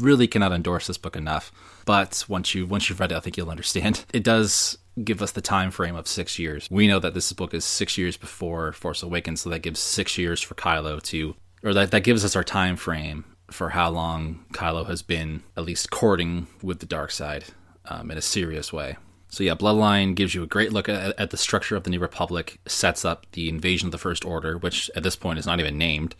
really 0.00 0.26
cannot 0.26 0.52
endorse 0.52 0.86
this 0.86 0.98
book 0.98 1.16
enough. 1.16 1.50
But 1.86 2.24
once 2.28 2.54
you 2.54 2.66
once 2.66 2.88
you've 2.88 3.00
read 3.00 3.12
it, 3.12 3.16
I 3.16 3.20
think 3.20 3.36
you'll 3.36 3.50
understand. 3.50 4.04
It 4.12 4.24
does 4.24 4.78
give 5.02 5.22
us 5.22 5.32
the 5.32 5.40
time 5.40 5.70
frame 5.70 5.94
of 5.94 6.08
six 6.08 6.38
years. 6.38 6.68
We 6.70 6.88
know 6.88 6.98
that 6.98 7.14
this 7.14 7.32
book 7.32 7.54
is 7.54 7.64
six 7.64 7.96
years 7.96 8.16
before 8.16 8.72
Force 8.72 9.02
Awakens, 9.02 9.42
so 9.42 9.50
that 9.50 9.60
gives 9.60 9.80
six 9.80 10.18
years 10.18 10.42
for 10.42 10.54
Kylo 10.54 11.00
to, 11.04 11.36
or 11.62 11.72
that 11.72 11.92
that 11.92 12.02
gives 12.02 12.24
us 12.24 12.34
our 12.36 12.44
time 12.44 12.76
frame 12.76 13.24
for 13.50 13.70
how 13.70 13.90
long 13.90 14.44
Kylo 14.52 14.86
has 14.86 15.02
been 15.02 15.42
at 15.56 15.64
least 15.64 15.90
courting 15.90 16.48
with 16.62 16.80
the 16.80 16.86
dark 16.86 17.10
side 17.10 17.44
um, 17.86 18.10
in 18.10 18.18
a 18.18 18.22
serious 18.22 18.72
way. 18.72 18.96
So 19.28 19.44
yeah, 19.44 19.54
Bloodline 19.54 20.14
gives 20.14 20.34
you 20.34 20.42
a 20.42 20.46
great 20.46 20.72
look 20.72 20.88
at, 20.88 21.18
at, 21.18 21.30
the 21.30 21.36
structure 21.36 21.76
of 21.76 21.84
the 21.84 21.90
New 21.90 21.98
Republic, 22.00 22.58
sets 22.66 23.04
up 23.04 23.26
the 23.32 23.48
invasion 23.48 23.88
of 23.88 23.92
the 23.92 23.98
First 23.98 24.24
Order, 24.24 24.56
which 24.56 24.90
at 24.96 25.02
this 25.02 25.16
point 25.16 25.38
is 25.38 25.46
not 25.46 25.60
even 25.60 25.76
named, 25.76 26.14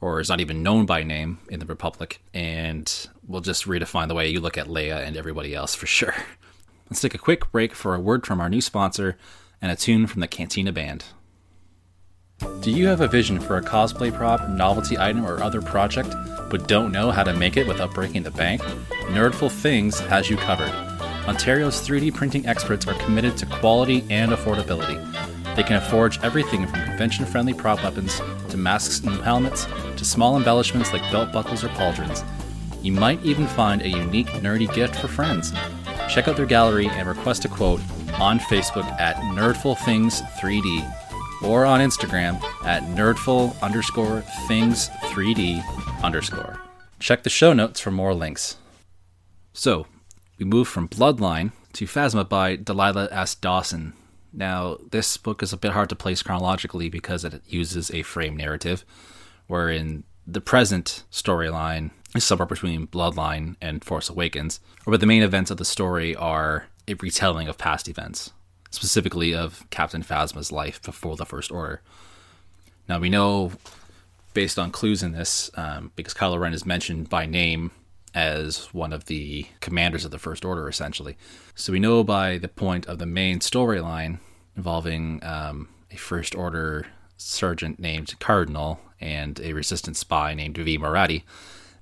or 0.00 0.20
is 0.20 0.28
not 0.28 0.40
even 0.40 0.62
known 0.62 0.84
by 0.84 1.02
name 1.02 1.38
in 1.48 1.58
the 1.58 1.66
Republic, 1.66 2.20
and 2.34 3.08
will 3.26 3.40
just 3.40 3.64
redefine 3.64 4.08
the 4.08 4.14
way 4.14 4.28
you 4.28 4.40
look 4.40 4.58
at 4.58 4.66
Leia 4.66 5.06
and 5.06 5.16
everybody 5.16 5.54
else 5.54 5.74
for 5.74 5.86
sure. 5.86 6.14
Let's 6.90 7.00
take 7.00 7.14
a 7.14 7.18
quick 7.18 7.50
break 7.50 7.74
for 7.74 7.94
a 7.94 8.00
word 8.00 8.26
from 8.26 8.40
our 8.40 8.50
new 8.50 8.60
sponsor 8.60 9.16
and 9.62 9.72
a 9.72 9.76
tune 9.76 10.06
from 10.06 10.20
the 10.20 10.28
Cantina 10.28 10.72
Band. 10.72 11.06
Do 12.60 12.70
you 12.70 12.88
have 12.88 13.00
a 13.00 13.08
vision 13.08 13.40
for 13.40 13.56
a 13.56 13.62
cosplay 13.62 14.14
prop, 14.14 14.50
novelty 14.50 14.98
item, 14.98 15.24
or 15.24 15.42
other 15.42 15.62
project, 15.62 16.14
but 16.50 16.68
don't 16.68 16.92
know 16.92 17.10
how 17.10 17.24
to 17.24 17.32
make 17.32 17.56
it 17.56 17.66
without 17.66 17.94
breaking 17.94 18.24
the 18.24 18.30
bank? 18.30 18.60
Nerdful 19.08 19.50
Things 19.50 19.98
has 20.00 20.28
you 20.28 20.36
covered. 20.36 20.93
Ontario's 21.26 21.86
3D 21.86 22.14
printing 22.14 22.46
experts 22.46 22.86
are 22.86 22.94
committed 22.94 23.36
to 23.38 23.46
quality 23.46 24.04
and 24.10 24.32
affordability. 24.32 25.00
They 25.56 25.62
can 25.62 25.80
forge 25.80 26.22
everything 26.22 26.66
from 26.66 26.82
convention 26.82 27.24
friendly 27.24 27.54
prop 27.54 27.82
weapons 27.82 28.20
to 28.50 28.56
masks 28.56 29.00
and 29.00 29.20
helmets 29.22 29.66
to 29.96 30.04
small 30.04 30.36
embellishments 30.36 30.92
like 30.92 31.02
belt 31.10 31.32
buckles 31.32 31.64
or 31.64 31.68
pauldrons. 31.68 32.24
You 32.82 32.92
might 32.92 33.24
even 33.24 33.46
find 33.46 33.80
a 33.80 33.88
unique 33.88 34.26
nerdy 34.28 34.72
gift 34.74 34.96
for 34.96 35.08
friends. 35.08 35.52
Check 36.10 36.28
out 36.28 36.36
their 36.36 36.44
gallery 36.44 36.88
and 36.88 37.08
request 37.08 37.44
a 37.44 37.48
quote 37.48 37.80
on 38.20 38.38
Facebook 38.38 38.84
at 39.00 39.16
Nerdful 39.16 39.78
Things 39.78 40.20
3D 40.38 40.84
or 41.42 41.64
on 41.64 41.80
Instagram 41.80 42.42
at 42.64 42.82
nerdful 42.82 43.60
underscore 43.62 44.22
things 44.48 44.88
3D 45.04 45.62
underscore. 46.02 46.60
Check 46.98 47.22
the 47.22 47.30
show 47.30 47.52
notes 47.52 47.80
for 47.80 47.90
more 47.90 48.14
links. 48.14 48.56
So, 49.52 49.86
we 50.38 50.44
move 50.44 50.68
from 50.68 50.88
Bloodline 50.88 51.52
to 51.74 51.86
Phasma 51.86 52.28
by 52.28 52.56
Delilah 52.56 53.08
S. 53.10 53.34
Dawson. 53.34 53.94
Now, 54.32 54.78
this 54.90 55.16
book 55.16 55.42
is 55.42 55.52
a 55.52 55.56
bit 55.56 55.72
hard 55.72 55.88
to 55.90 55.96
place 55.96 56.22
chronologically 56.22 56.88
because 56.88 57.24
it 57.24 57.42
uses 57.46 57.90
a 57.90 58.02
frame 58.02 58.36
narrative, 58.36 58.84
wherein 59.46 60.04
the 60.26 60.40
present 60.40 61.04
storyline 61.12 61.90
is 62.14 62.24
somewhere 62.24 62.46
between 62.46 62.86
Bloodline 62.86 63.56
and 63.60 63.84
Force 63.84 64.08
Awakens, 64.08 64.60
where 64.84 64.98
the 64.98 65.06
main 65.06 65.22
events 65.22 65.50
of 65.50 65.58
the 65.58 65.64
story 65.64 66.16
are 66.16 66.66
a 66.88 66.94
retelling 66.94 67.48
of 67.48 67.58
past 67.58 67.88
events 67.88 68.32
specifically 68.74 69.34
of 69.34 69.64
Captain 69.70 70.02
Phasma's 70.02 70.52
life 70.52 70.82
before 70.82 71.16
the 71.16 71.24
First 71.24 71.50
Order. 71.50 71.80
Now 72.88 72.98
we 72.98 73.08
know, 73.08 73.52
based 74.34 74.58
on 74.58 74.70
clues 74.70 75.02
in 75.02 75.12
this, 75.12 75.50
um, 75.54 75.92
because 75.96 76.12
Kylo 76.12 76.38
Ren 76.38 76.52
is 76.52 76.66
mentioned 76.66 77.08
by 77.08 77.24
name 77.24 77.70
as 78.14 78.72
one 78.72 78.92
of 78.92 79.06
the 79.06 79.46
commanders 79.60 80.04
of 80.04 80.10
the 80.10 80.18
First 80.18 80.44
Order, 80.44 80.68
essentially. 80.68 81.16
So 81.54 81.72
we 81.72 81.80
know 81.80 82.04
by 82.04 82.38
the 82.38 82.48
point 82.48 82.86
of 82.86 82.98
the 82.98 83.06
main 83.06 83.40
storyline 83.40 84.20
involving 84.56 85.22
um, 85.24 85.68
a 85.90 85.96
First 85.96 86.34
Order 86.34 86.86
sergeant 87.16 87.78
named 87.78 88.18
Cardinal 88.20 88.80
and 89.00 89.40
a 89.40 89.52
Resistance 89.52 89.98
spy 89.98 90.34
named 90.34 90.56
Vi 90.56 90.78
Moradi 90.78 91.22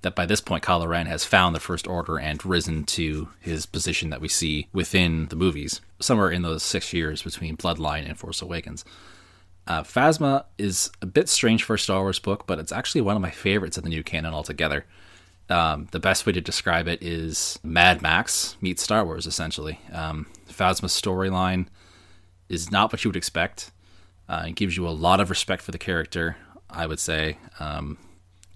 that 0.03 0.17
by 0.17 0.27
this 0.27 0.41
point 0.41 0.65
Kylo 0.65 0.89
Ren 0.89 1.07
has 1.07 1.25
found 1.25 1.55
the 1.55 1.61
First 1.61 1.87
Order 1.87 2.19
and 2.19 2.45
risen 2.45 2.85
to 2.85 3.29
his 3.41 3.67
position 3.67 4.11
that 4.11 4.21
we 4.21 4.29
see 4.29 4.69
within 4.73 5.27
the 5.27 5.37
movies, 5.37 5.81
somewhere 6.01 6.31
in 6.31 6.43
those 6.43 6.63
six 6.63 6.93
years 6.93 7.23
between 7.23 7.57
Bloodline 7.57 8.07
and 8.07 8.19
Force 8.19 8.43
Awakens. 8.43 8.85
Uh, 9.67 9.83
Phasma 9.83 10.45
is 10.59 10.91
a 11.01 11.07
bit 11.07 11.29
strange 11.29 11.63
for 11.63 11.75
a 11.75 11.79
Star 11.79 12.01
Wars 12.01 12.19
book, 12.19 12.49
but 12.49 12.59
it's 12.59 12.73
actually 12.73 13.01
one 13.01 13.15
of 13.15 13.23
my 13.23 13.31
favorites 13.31 13.77
of 13.77 13.85
the 13.85 13.91
new 13.91 14.03
canon 14.03 14.35
altogether. 14.35 14.85
Um, 15.53 15.87
the 15.91 16.01
best 16.01 16.25
way 16.25 16.33
to 16.33 16.41
describe 16.41 16.89
it 16.89 17.03
is 17.03 17.59
Mad 17.63 18.01
Max 18.01 18.57
meets 18.63 18.83
Star 18.83 19.05
Wars, 19.05 19.27
essentially. 19.27 19.79
Um, 19.93 20.27
Phasma's 20.49 20.99
storyline 20.99 21.67
is 22.49 22.71
not 22.71 22.91
what 22.91 23.05
you 23.05 23.11
would 23.11 23.17
expect. 23.17 23.71
Uh, 24.29 24.45
it 24.49 24.55
gives 24.55 24.77
you 24.77 24.89
a 24.89 24.91
lot 24.91 25.21
of 25.21 25.29
respect 25.29 25.63
for 25.63 25.71
the 25.71 25.79
character, 25.79 26.37
I 26.71 26.87
would 26.87 26.99
say. 26.99 27.37
Um, 27.61 27.99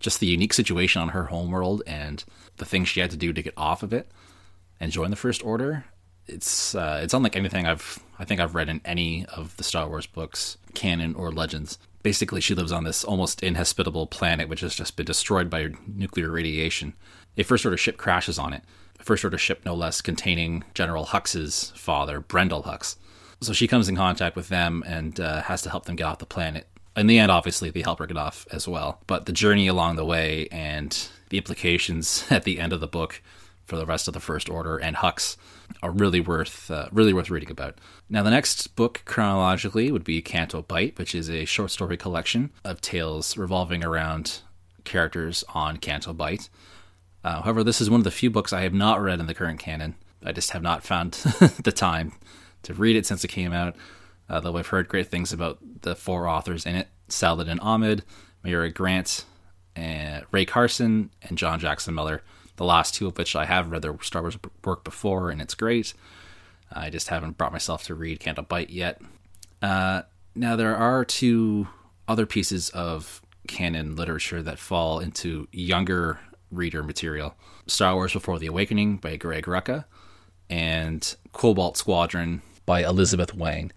just 0.01 0.21
the 0.21 0.27
unique 0.27 0.55
situation 0.55 1.03
on 1.03 1.11
her 1.11 1.25
homeworld 1.25 1.83
and 1.87 2.25
the 2.57 2.65
things 2.65 2.89
she 2.89 3.01
had 3.01 3.11
to 3.11 3.17
do 3.17 3.33
to 3.33 3.43
get 3.43 3.55
off 3.59 3.83
of 3.83 3.93
it 3.93 4.11
and 4.81 4.91
join 4.91 5.11
the 5.11 5.17
First 5.17 5.45
Order. 5.45 5.85
It's 6.29 6.75
uh, 6.75 7.01
it's 7.03 7.15
unlike 7.15 7.37
anything 7.37 7.67
I've 7.67 8.01
I 8.19 8.25
think 8.25 8.41
I've 8.41 8.55
read 8.55 8.69
in 8.69 8.81
any 8.85 9.27
of 9.27 9.57
the 9.57 9.65
Star 9.65 9.89
Wars 9.89 10.07
books, 10.07 10.57
canon 10.75 11.15
or 11.15 11.31
legends. 11.31 11.79
Basically, 12.03 12.41
she 12.41 12.55
lives 12.55 12.73
on 12.73 12.85
this 12.85 13.05
almost 13.05 13.43
inhospitable 13.43 14.07
planet 14.07 14.49
which 14.49 14.61
has 14.61 14.75
just 14.75 14.97
been 14.97 15.07
destroyed 15.07 15.51
by 15.51 15.71
nuclear 15.87 16.31
radiation. 16.31 16.95
A 17.37 17.43
First 17.43 17.65
Order 17.65 17.77
ship 17.77 17.97
crashes 17.97 18.39
on 18.39 18.53
it. 18.53 18.63
A 18.99 19.03
First 19.03 19.25
Order 19.25 19.39
ship, 19.39 19.63
no 19.65 19.75
less, 19.75 20.01
containing 20.01 20.65
General 20.75 21.07
Hux's 21.07 21.73
father, 21.75 22.21
Brendol 22.21 22.65
Hux. 22.65 22.97
So 23.41 23.53
she 23.53 23.67
comes 23.67 23.89
in 23.89 23.97
contact 23.97 24.37
with 24.37 24.49
them 24.49 24.83
and 24.87 25.21
uh, 25.21 25.43
has 25.43 25.63
to 25.63 25.71
help 25.71 25.85
them 25.85 25.97
get 25.97 26.07
off 26.07 26.19
the 26.19 26.27
planet 26.27 26.67
in 26.97 27.07
the 27.07 27.19
end, 27.19 27.31
obviously, 27.31 27.71
they 27.71 27.83
help 27.83 27.99
her 27.99 28.07
get 28.07 28.17
off 28.17 28.47
as 28.51 28.67
well. 28.67 29.01
But 29.07 29.27
the 29.27 29.33
journey 29.33 29.69
along 29.69 29.97
the 29.97 30.05
way 30.05 30.49
and 30.51 31.09
the 31.29 31.37
implications 31.37 32.25
at 32.31 32.45
the 32.45 32.59
end 32.59 32.73
of 32.73 32.81
the 32.81 32.87
book 32.87 33.23
for 33.67 33.77
the 33.77 33.87
rest 33.87 34.09
of 34.09 34.15
the 34.15 34.21
First 34.21 34.49
Order 34.49 34.79
and 34.79 34.97
Hux 34.97 35.37
are 35.83 35.91
really 35.91 36.21
worth 36.21 36.71
uh, 36.71 36.89
really 36.93 37.13
worth 37.13 37.31
reading 37.31 37.51
about. 37.51 37.79
Now, 38.09 38.23
the 38.23 38.31
next 38.31 38.75
book 38.77 39.03
chronologically 39.05 39.91
would 39.91 40.05
be 40.05 40.23
Canto 40.23 40.63
Bight, 40.63 40.99
which 40.99 41.15
is 41.15 41.29
a 41.29 41.45
short 41.45 41.71
story 41.71 41.97
collection 41.97 42.51
of 42.65 42.81
tales 42.81 43.37
revolving 43.37 43.85
around 43.85 44.41
characters 44.85 45.45
on 45.55 45.79
Canto 45.79 46.13
Bight. 46.13 46.49
Uh, 47.25 47.43
however, 47.43 47.65
this 47.65 47.81
is 47.81 47.91
one 47.91 48.01
of 48.01 48.05
the 48.05 48.11
few 48.11 48.31
books 48.31 48.53
I 48.53 48.63
have 48.63 48.75
not 48.75 49.01
read 49.01 49.21
in 49.21 49.27
the 49.27 49.35
current 49.35 49.59
canon. 49.59 49.97
I 50.25 50.33
just 50.33 50.51
have 50.51 50.63
not 50.63 50.85
found 50.85 51.13
the 51.65 51.73
time 51.75 52.13
to 52.63 52.75
read 52.75 52.97
it 52.97 53.07
since 53.07 53.25
it 53.25 53.29
came 53.29 53.53
out 53.53 53.77
uh, 54.29 54.41
though 54.41 54.57
I've 54.57 54.67
heard 54.69 54.89
great 54.89 55.09
things 55.09 55.33
about 55.33 55.59
the 55.83 55.95
four 55.95 56.27
authors 56.27 56.67
in 56.67 56.75
it 56.75 56.89
Saladin 57.09 57.61
Ahmed, 57.61 58.05
Mira 58.43 58.71
Grant, 58.71 59.25
and 59.75 60.25
Rae 60.33 60.45
Carson, 60.45 61.11
and 61.23 61.39
John 61.39 61.61
Jackson 61.61 61.95
Miller. 61.95 62.23
The 62.57 62.65
last 62.65 62.95
two 62.95 63.07
of 63.07 63.17
which 63.17 63.37
I 63.37 63.45
have 63.45 63.71
read 63.71 63.83
their 63.83 63.97
Star 64.03 64.23
Wars 64.23 64.39
work 64.65 64.85
before, 64.85 65.31
and 65.31 65.41
it's 65.41 65.55
great. 65.55 65.95
I 66.73 66.91
just 66.91 67.09
haven't 67.09 67.39
brought 67.39 67.53
myself 67.53 67.85
to 67.85 67.95
read 67.95 68.21
Canto 68.21 68.43
Bight 68.43 68.71
yet. 68.71 69.01
Uh, 69.63 70.03
now, 70.35 70.57
there 70.57 70.77
are 70.77 71.05
two 71.05 71.69
other 72.09 72.27
pieces 72.27 72.71
of 72.71 73.23
canon 73.47 73.97
literature 73.97 74.43
that 74.43 74.59
fall 74.59 74.99
into 74.99 75.49
younger 75.53 76.21
reader 76.51 76.83
material 76.83 77.35
Star 77.67 77.95
Wars 77.95 78.13
Before 78.13 78.39
the 78.39 78.47
Awakening 78.47 78.97
by 78.97 79.17
Greg 79.17 79.45
Rucka, 79.45 79.85
and 80.49 81.17
Cobalt 81.33 81.77
Squadron 81.77 82.43
by 82.65 82.85
Elizabeth 82.85 83.35
Wang. 83.35 83.73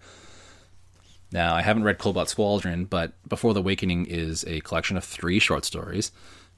Now, 1.32 1.54
I 1.54 1.62
haven't 1.62 1.84
read 1.84 1.98
Cobalt 1.98 2.28
Squadron, 2.28 2.84
but 2.86 3.12
Before 3.28 3.54
the 3.54 3.60
Awakening 3.60 4.06
is 4.06 4.44
a 4.46 4.60
collection 4.60 4.96
of 4.96 5.04
three 5.04 5.38
short 5.38 5.64
stories 5.64 6.12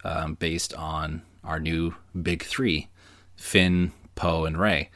um, 0.04 0.34
based 0.34 0.74
on 0.74 1.22
our 1.44 1.60
new 1.60 1.94
big 2.20 2.42
three 2.42 2.88
Finn, 3.36 3.92
Poe, 4.14 4.44
and 4.44 4.58
Rey. 4.58 4.90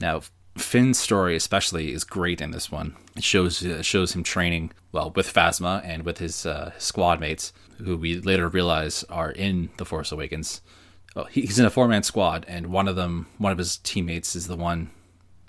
Now, 0.00 0.22
Finn's 0.56 0.98
story, 0.98 1.36
especially, 1.36 1.92
is 1.92 2.04
great 2.04 2.40
in 2.40 2.50
this 2.50 2.70
one. 2.70 2.96
It 3.14 3.22
shows 3.22 3.64
uh, 3.64 3.82
shows 3.82 4.14
him 4.14 4.22
training 4.22 4.72
well 4.90 5.12
with 5.14 5.32
Phasma 5.32 5.82
and 5.84 6.04
with 6.04 6.18
his, 6.18 6.46
uh, 6.46 6.72
squad 6.78 7.20
mates, 7.20 7.52
who 7.78 7.96
we 7.96 8.20
later 8.20 8.48
realize 8.48 9.04
are 9.04 9.30
in 9.30 9.70
the 9.76 9.84
Force 9.84 10.12
Awakens. 10.12 10.62
Well, 11.14 11.26
he's 11.26 11.58
in 11.58 11.66
a 11.66 11.70
four 11.70 11.88
man 11.88 12.02
squad, 12.02 12.44
and 12.48 12.68
one 12.68 12.88
of 12.88 12.96
them, 12.96 13.26
one 13.38 13.52
of 13.52 13.58
his 13.58 13.78
teammates, 13.78 14.34
is 14.34 14.48
the 14.48 14.56
one 14.56 14.90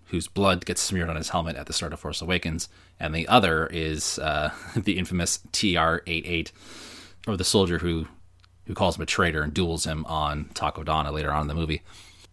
whose 0.08 0.28
blood 0.28 0.66
gets 0.66 0.82
smeared 0.82 1.10
on 1.10 1.18
his 1.18 1.30
helmet 1.30 1.56
at 1.56 1.66
the 1.66 1.74
start 1.74 1.94
of 1.94 2.00
Force 2.00 2.22
Awakens, 2.22 2.70
and 3.00 3.14
the 3.14 3.28
other 3.28 3.68
is 3.68 4.20
uh, 4.20 4.52
the 4.76 4.98
infamous 4.98 5.40
TR-8R, 5.52 6.52
or 7.28 7.38
the 7.38 7.44
soldier 7.44 7.80
who 7.80 8.08
who 8.68 8.74
calls 8.74 8.98
him 8.98 9.02
a 9.02 9.06
traitor 9.06 9.42
and 9.42 9.54
duels 9.54 9.86
him 9.86 10.06
on 10.06 10.46
Takodana 10.54 11.12
later 11.12 11.32
on 11.32 11.42
in 11.42 11.48
the 11.48 11.56
movie. 11.56 11.82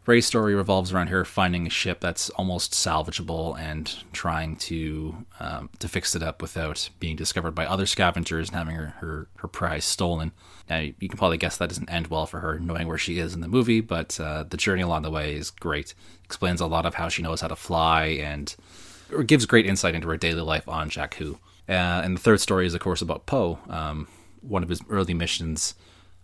Rey's 0.07 0.27
story 0.27 0.55
revolves 0.55 0.93
around 0.93 1.07
her 1.07 1.25
finding 1.25 1.67
a 1.67 1.71
ship 1.71 2.01
that's 2.01 2.29
almost 2.31 2.73
salvageable 2.73 3.59
and 3.59 3.91
trying 4.13 4.57
to 4.57 5.25
um, 5.41 5.71
to 5.79 5.89
fix 5.89 6.15
it 6.15 6.23
up 6.23 6.43
without 6.43 6.91
being 7.01 7.17
discovered 7.17 7.53
by 7.53 7.65
other 7.65 7.87
scavengers 7.87 8.49
and 8.49 8.59
having 8.59 8.75
her, 8.75 8.89
her, 8.99 9.29
her 9.37 9.49
prize 9.49 9.85
stolen. 9.87 10.33
Now, 10.69 10.81
you 10.81 11.09
can 11.09 11.17
probably 11.17 11.39
guess 11.39 11.57
that 11.57 11.71
doesn't 11.71 11.91
end 11.91 12.09
well 12.09 12.27
for 12.27 12.41
her, 12.41 12.59
knowing 12.59 12.87
where 12.87 12.99
she 12.99 13.19
is 13.19 13.33
in 13.35 13.41
the 13.41 13.49
movie, 13.49 13.81
but 13.81 14.21
uh, 14.21 14.45
the 14.45 14.59
journey 14.59 14.83
along 14.83 15.03
the 15.03 15.11
way 15.11 15.37
is 15.37 15.51
great. 15.51 15.95
Explains 16.23 16.61
a 16.61 16.67
lot 16.67 16.85
of 16.85 16.95
how 16.95 17.09
she 17.09 17.23
knows 17.23 17.41
how 17.41 17.49
to 17.49 17.57
fly 17.57 18.05
and 18.05 18.55
gives 19.27 19.47
great 19.47 19.67
insight 19.67 19.95
into 19.95 20.09
her 20.09 20.17
daily 20.19 20.43
life 20.43 20.69
on 20.69 20.91
Jakku. 20.91 21.39
Uh, 21.67 22.03
and 22.05 22.17
the 22.17 22.21
third 22.21 22.41
story 22.41 22.67
is, 22.67 22.75
of 22.75 22.81
course, 22.81 23.01
about 23.01 23.25
Poe, 23.25 23.59
um, 23.71 24.07
one 24.43 24.63
of 24.63 24.69
his 24.69 24.83
early 24.91 25.15
missions 25.15 25.75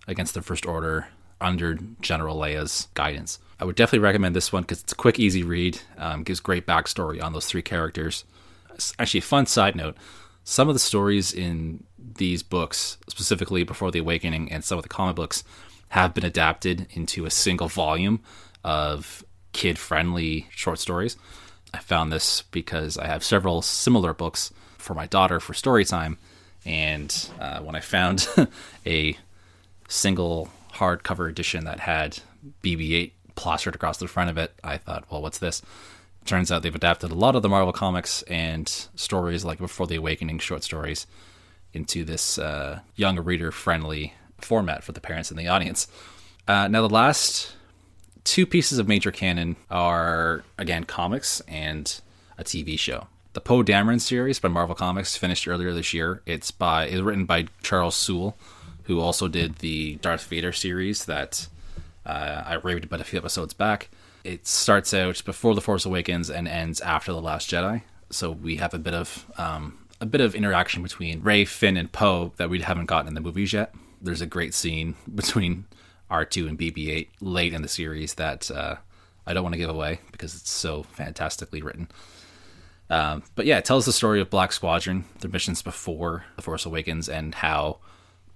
against 0.07 0.35
the 0.35 0.43
First 0.43 0.67
Order 0.67 1.09
under 1.41 1.79
General 2.01 2.37
Leia's 2.37 2.89
guidance. 2.95 3.39
I 3.59 3.65
would 3.65 3.77
definitely 3.77 4.05
recommend 4.05 4.35
this 4.35 4.53
one 4.53 4.63
because 4.63 4.83
it's 4.83 4.93
a 4.93 4.97
quick, 4.97 5.19
easy 5.19 5.43
read. 5.43 5.81
Um, 5.99 6.23
gives 6.23 6.41
great 6.41 6.67
backstory 6.67 7.23
on 7.23 7.33
those 7.33 7.47
three 7.47 7.63
characters. 7.63 8.25
Actually, 8.99 9.19
a 9.19 9.23
fun 9.23 9.47
side 9.47 9.77
note: 9.77 9.97
some 10.45 10.69
of 10.69 10.75
the 10.75 10.81
stories 10.81 11.33
in 11.33 11.85
these 11.99 12.43
books, 12.43 12.99
specifically 13.09 13.65
Before 13.65 13.91
the 13.91 13.99
Awakening 13.99 14.51
and 14.51 14.65
some 14.65 14.79
of 14.79 14.83
the 14.83 14.89
comic 14.89 15.17
books, 15.17 15.45
have 15.89 16.15
been 16.15 16.25
adapted 16.25 16.87
into 16.93 17.27
a 17.27 17.31
single 17.31 17.69
volume 17.69 18.21
of 18.65 19.25
kid-friendly 19.53 20.49
short 20.51 20.79
stories. 20.79 21.17
I 21.75 21.79
found 21.79 22.13
this 22.13 22.43
because 22.43 22.97
I 22.97 23.07
have 23.07 23.23
several 23.23 23.63
similar 23.63 24.15
books 24.15 24.53
for 24.79 24.95
my 24.95 25.07
daughter 25.07 25.41
for 25.41 25.55
story 25.55 25.85
time, 25.85 26.19
and 26.65 27.31
uh, 27.39 27.61
when 27.61 27.75
I 27.75 27.81
found 27.81 28.27
a 28.87 29.17
single 29.91 30.49
hardcover 30.75 31.29
edition 31.29 31.65
that 31.65 31.81
had 31.81 32.21
BB-8 32.63 33.11
plastered 33.35 33.75
across 33.75 33.99
the 33.99 34.09
front 34.09 34.31
of 34.31 34.39
it, 34.39 34.55
I 34.63 34.79
thought, 34.79 35.05
well, 35.11 35.21
what's 35.21 35.39
this? 35.39 35.63
Turns 36.25 36.53
out 36.53 36.63
they've 36.63 36.75
adapted 36.75 37.11
a 37.11 37.15
lot 37.15 37.35
of 37.35 37.43
the 37.43 37.49
Marvel 37.49 37.73
comics 37.73 38.23
and 38.23 38.69
stories 38.95 39.45
like 39.45 39.59
Before 39.59 39.87
the 39.87 39.97
Awakening 39.97 40.39
short 40.39 40.63
stories 40.63 41.07
into 41.73 42.05
this 42.05 42.39
uh, 42.39 42.81
young 42.97 43.19
reader 43.19 43.51
friendly 43.51 44.15
format 44.39 44.85
for 44.85 44.93
the 44.93 45.01
parents 45.01 45.31
and 45.31 45.39
the 45.39 45.49
audience. 45.49 45.89
Uh, 46.47 46.69
now, 46.69 46.83
the 46.87 46.93
last 46.93 47.55
two 48.25 48.47
pieces 48.47 48.79
of 48.79 48.87
major 48.89 49.11
canon 49.11 49.57
are, 49.71 50.45
again, 50.59 50.85
comics 50.85 51.41
and 51.49 52.01
a 52.39 52.45
TV 52.45 52.79
show. 52.79 53.07
The 53.33 53.41
Poe 53.41 53.63
Dameron 53.63 54.01
series 54.01 54.41
by 54.41 54.49
Marvel 54.49 54.75
Comics 54.75 55.17
finished 55.17 55.47
earlier 55.47 55.73
this 55.73 55.95
year. 55.95 56.21
It's 56.27 56.51
by 56.51 56.87
it's 56.87 57.01
written 57.01 57.27
by 57.27 57.47
Charles 57.63 57.95
Soule, 57.95 58.37
who 58.85 59.01
also 59.01 59.29
did 59.29 59.57
the 59.57 59.97
Darth 59.97 60.25
Vader 60.25 60.53
series 60.53 61.05
that 61.07 61.49
uh, 62.07 62.43
I 62.47 62.55
raved 62.55 62.85
about 62.85 63.01
a 63.01 63.05
few 63.05 63.19
episodes 63.19 63.55
back. 63.55 63.91
It 64.25 64.47
starts 64.47 64.93
out 64.93 65.23
before 65.25 65.55
the 65.55 65.61
Force 65.61 65.85
Awakens 65.85 66.31
and 66.31 66.47
ends 66.47 66.81
after 66.81 67.13
the 67.13 67.21
Last 67.21 67.51
Jedi. 67.51 67.83
So 68.11 68.31
we 68.31 68.57
have 68.57 68.75
a 68.75 68.79
bit 68.79 68.95
of 68.95 69.27
um, 69.39 69.79
a 70.01 70.07
bit 70.07 70.21
of 70.21 70.35
interaction 70.35 70.83
between 70.83 71.23
Rey, 71.23 71.45
Finn, 71.45 71.77
and 71.77 71.93
Poe 71.93 72.33
that 72.37 72.51
we 72.51 72.61
haven't 72.61 72.87
gotten 72.87 73.09
in 73.09 73.15
the 73.15 73.21
movies 73.21 73.53
yet. 73.53 73.75
There's 74.01 74.21
a 74.21 74.27
great 74.27 74.55
scene 74.55 74.95
between 75.15 75.67
R2 76.11 76.49
and 76.49 76.59
BB-8 76.59 77.09
late 77.21 77.53
in 77.53 77.63
the 77.63 77.69
series 77.69 78.15
that 78.15 78.51
uh, 78.51 78.77
I 79.27 79.35
don't 79.35 79.43
want 79.43 79.55
to 79.55 79.59
give 79.59 79.71
away 79.71 80.01
because 80.11 80.35
it's 80.35 80.51
so 80.51 80.83
fantastically 80.83 81.63
written. 81.63 81.89
Um, 82.89 83.23
but 83.37 83.47
yeah, 83.47 83.59
it 83.59 83.65
tells 83.65 83.87
the 83.87 83.93
story 83.93 84.21
of 84.21 84.31
Black 84.31 84.53
Squadron, 84.53 85.05
their 85.21 85.31
missions 85.31 85.63
before 85.63 86.25
The 86.35 86.43
Force 86.43 86.67
Awakens, 86.67 87.09
and 87.09 87.37
how 87.37 87.79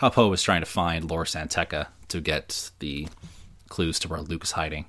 how 0.04 0.10
Poe 0.10 0.28
was 0.28 0.42
trying 0.42 0.60
to 0.60 0.66
find 0.66 1.10
Lor 1.10 1.24
San 1.24 1.48
Tekka 1.48 1.86
to 2.08 2.20
get 2.20 2.70
the 2.78 3.08
clues 3.70 3.98
to 4.00 4.08
where 4.08 4.20
Luke 4.20 4.44
is 4.44 4.50
hiding. 4.50 4.84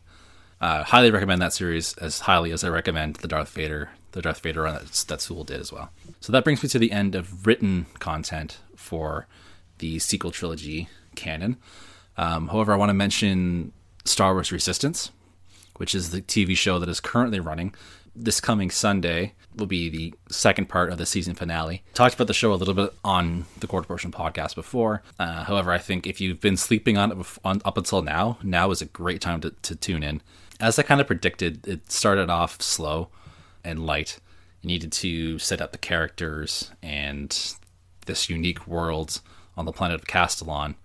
Uh, 0.59 0.83
highly 0.83 1.09
recommend 1.09 1.41
that 1.41 1.53
series 1.53 1.93
as 1.99 2.19
highly 2.19 2.51
as 2.51 2.65
I 2.65 2.67
recommend 2.67 3.15
the 3.17 3.29
Darth 3.29 3.51
Vader, 3.51 3.91
the 4.11 4.21
Darth 4.21 4.41
Vader 4.41 4.63
run 4.63 4.73
that, 4.73 5.05
that 5.07 5.21
Soule 5.21 5.45
did 5.45 5.61
as 5.61 5.71
well. 5.71 5.89
So 6.19 6.33
that 6.33 6.43
brings 6.43 6.61
me 6.61 6.67
to 6.67 6.79
the 6.79 6.91
end 6.91 7.15
of 7.15 7.47
written 7.47 7.85
content 7.99 8.57
for 8.75 9.25
the 9.77 9.99
sequel 9.99 10.31
trilogy 10.31 10.89
canon. 11.15 11.55
Um, 12.17 12.49
however, 12.49 12.73
I 12.73 12.75
want 12.75 12.89
to 12.89 12.93
mention 12.93 13.71
Star 14.03 14.33
Wars 14.33 14.51
Resistance, 14.51 15.11
which 15.77 15.95
is 15.95 16.09
the 16.09 16.21
TV 16.21 16.57
show 16.57 16.77
that 16.77 16.89
is 16.89 16.99
currently 16.99 17.39
running 17.39 17.73
this 18.15 18.39
coming 18.39 18.71
Sunday 18.71 19.33
will 19.55 19.65
be 19.65 19.89
the 19.89 20.13
second 20.29 20.67
part 20.69 20.91
of 20.91 20.97
the 20.97 21.05
season 21.05 21.35
finale. 21.35 21.83
Talked 21.93 22.15
about 22.15 22.27
the 22.27 22.33
show 22.33 22.53
a 22.53 22.55
little 22.55 22.73
bit 22.73 22.93
on 23.03 23.45
the 23.59 23.67
Quarter 23.67 23.87
Portion 23.87 24.11
podcast 24.11 24.55
before. 24.55 25.01
Uh, 25.19 25.43
however, 25.43 25.71
I 25.71 25.77
think 25.77 26.07
if 26.07 26.19
you've 26.19 26.41
been 26.41 26.57
sleeping 26.57 26.97
on 26.97 27.11
it 27.11 27.27
on, 27.43 27.61
up 27.65 27.77
until 27.77 28.01
now, 28.01 28.37
now 28.43 28.71
is 28.71 28.81
a 28.81 28.85
great 28.85 29.21
time 29.21 29.41
to, 29.41 29.51
to 29.51 29.75
tune 29.75 30.03
in. 30.03 30.21
As 30.59 30.79
I 30.79 30.83
kind 30.83 31.01
of 31.01 31.07
predicted, 31.07 31.67
it 31.67 31.91
started 31.91 32.29
off 32.29 32.61
slow 32.61 33.09
and 33.63 33.85
light. 33.85 34.19
You 34.61 34.67
needed 34.67 34.91
to 34.93 35.39
set 35.39 35.61
up 35.61 35.71
the 35.71 35.77
characters 35.77 36.71
and 36.81 37.55
this 38.05 38.29
unique 38.29 38.67
world 38.67 39.21
on 39.57 39.65
the 39.65 39.71
planet 39.71 39.99
of 39.99 40.07
Castilon, 40.07 40.75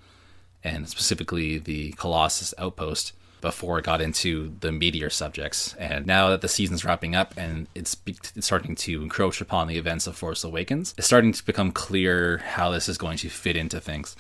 and 0.63 0.89
specifically 0.89 1.59
the 1.59 1.93
Colossus 1.93 2.55
outpost 2.59 3.13
before 3.41 3.79
it 3.79 3.85
got 3.85 4.01
into 4.01 4.55
the 4.61 4.73
meteor 4.73 5.11
subjects. 5.11 5.75
And 5.75 6.07
now 6.07 6.31
that 6.31 6.41
the 6.41 6.49
season's 6.49 6.85
wrapping 6.85 7.15
up 7.15 7.35
and 7.37 7.67
it's, 7.75 7.97
it's 8.07 8.47
starting 8.47 8.75
to 8.77 9.03
encroach 9.03 9.41
upon 9.41 9.69
the 9.69 9.79
events 9.79 10.07
of 10.07 10.17
Force 10.17 10.45
Awakens, 10.45 10.95
it's 10.97 11.07
starting 11.07 11.33
to 11.33 11.45
become 11.45 11.73
clear 11.73 12.39
how 12.39 12.71
this 12.71 12.89
is 12.89 12.99
going 12.99 13.19
to 13.19 13.29
fit 13.29 13.57
into 13.57 13.81
things. 13.81 14.17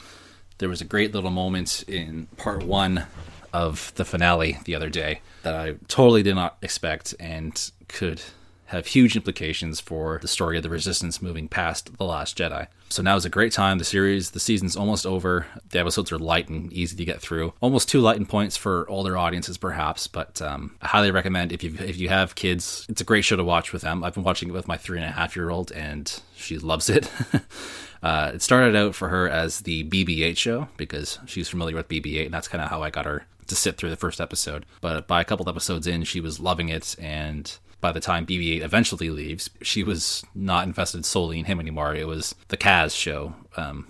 There 0.58 0.68
was 0.68 0.80
a 0.80 0.84
great 0.84 1.14
little 1.14 1.30
moment 1.30 1.84
in 1.88 2.26
part 2.36 2.62
one 2.62 3.06
of 3.52 3.92
the 3.96 4.04
finale 4.04 4.58
the 4.64 4.74
other 4.74 4.90
day 4.90 5.20
that 5.42 5.54
I 5.54 5.74
totally 5.88 6.22
did 6.22 6.34
not 6.34 6.58
expect 6.62 7.14
and 7.18 7.70
could 7.88 8.22
have 8.70 8.86
huge 8.86 9.16
implications 9.16 9.80
for 9.80 10.20
the 10.22 10.28
story 10.28 10.56
of 10.56 10.62
the 10.62 10.70
Resistance 10.70 11.20
moving 11.20 11.48
past 11.48 11.98
The 11.98 12.04
Last 12.04 12.38
Jedi. 12.38 12.68
So 12.88 13.02
now 13.02 13.16
is 13.16 13.24
a 13.24 13.28
great 13.28 13.52
time. 13.52 13.78
The 13.78 13.84
series, 13.84 14.30
the 14.30 14.38
season's 14.38 14.76
almost 14.76 15.04
over. 15.04 15.46
The 15.70 15.80
episodes 15.80 16.12
are 16.12 16.20
light 16.20 16.48
and 16.48 16.72
easy 16.72 16.96
to 16.96 17.04
get 17.04 17.20
through. 17.20 17.52
Almost 17.60 17.88
too 17.88 18.00
light 18.00 18.16
in 18.16 18.26
points 18.26 18.56
for 18.56 18.88
older 18.88 19.16
audiences, 19.16 19.58
perhaps, 19.58 20.06
but 20.06 20.40
um, 20.40 20.76
I 20.80 20.86
highly 20.86 21.10
recommend 21.10 21.50
if 21.50 21.64
you 21.64 21.74
if 21.80 21.98
you 21.98 22.10
have 22.10 22.36
kids, 22.36 22.86
it's 22.88 23.00
a 23.00 23.04
great 23.04 23.24
show 23.24 23.34
to 23.34 23.42
watch 23.42 23.72
with 23.72 23.82
them. 23.82 24.04
I've 24.04 24.14
been 24.14 24.22
watching 24.22 24.48
it 24.48 24.52
with 24.52 24.68
my 24.68 24.76
three 24.76 24.98
and 24.98 25.06
a 25.06 25.12
half 25.12 25.34
year 25.34 25.50
old, 25.50 25.72
and 25.72 26.20
she 26.36 26.56
loves 26.56 26.88
it. 26.88 27.10
uh, 28.04 28.30
it 28.34 28.42
started 28.42 28.76
out 28.76 28.94
for 28.94 29.08
her 29.08 29.28
as 29.28 29.60
the 29.62 29.82
BB-8 29.84 30.36
show 30.36 30.68
because 30.76 31.18
she's 31.26 31.48
familiar 31.48 31.74
with 31.74 31.88
BB-8, 31.88 32.26
and 32.26 32.34
that's 32.34 32.48
kind 32.48 32.62
of 32.62 32.70
how 32.70 32.84
I 32.84 32.90
got 32.90 33.04
her 33.04 33.26
to 33.48 33.56
sit 33.56 33.76
through 33.76 33.90
the 33.90 33.96
first 33.96 34.20
episode. 34.20 34.64
But 34.80 35.08
by 35.08 35.20
a 35.20 35.24
couple 35.24 35.48
episodes 35.48 35.88
in, 35.88 36.04
she 36.04 36.20
was 36.20 36.38
loving 36.38 36.68
it 36.68 36.94
and 37.00 37.58
by 37.80 37.92
the 37.92 38.00
time 38.00 38.26
BB 38.26 38.56
8 38.56 38.62
eventually 38.62 39.10
leaves, 39.10 39.50
she 39.62 39.82
was 39.82 40.24
not 40.34 40.66
invested 40.66 41.04
solely 41.04 41.38
in 41.38 41.46
him 41.46 41.60
anymore. 41.60 41.94
It 41.94 42.06
was 42.06 42.34
the 42.48 42.56
Kaz 42.56 42.94
show 42.94 43.34
um, 43.56 43.86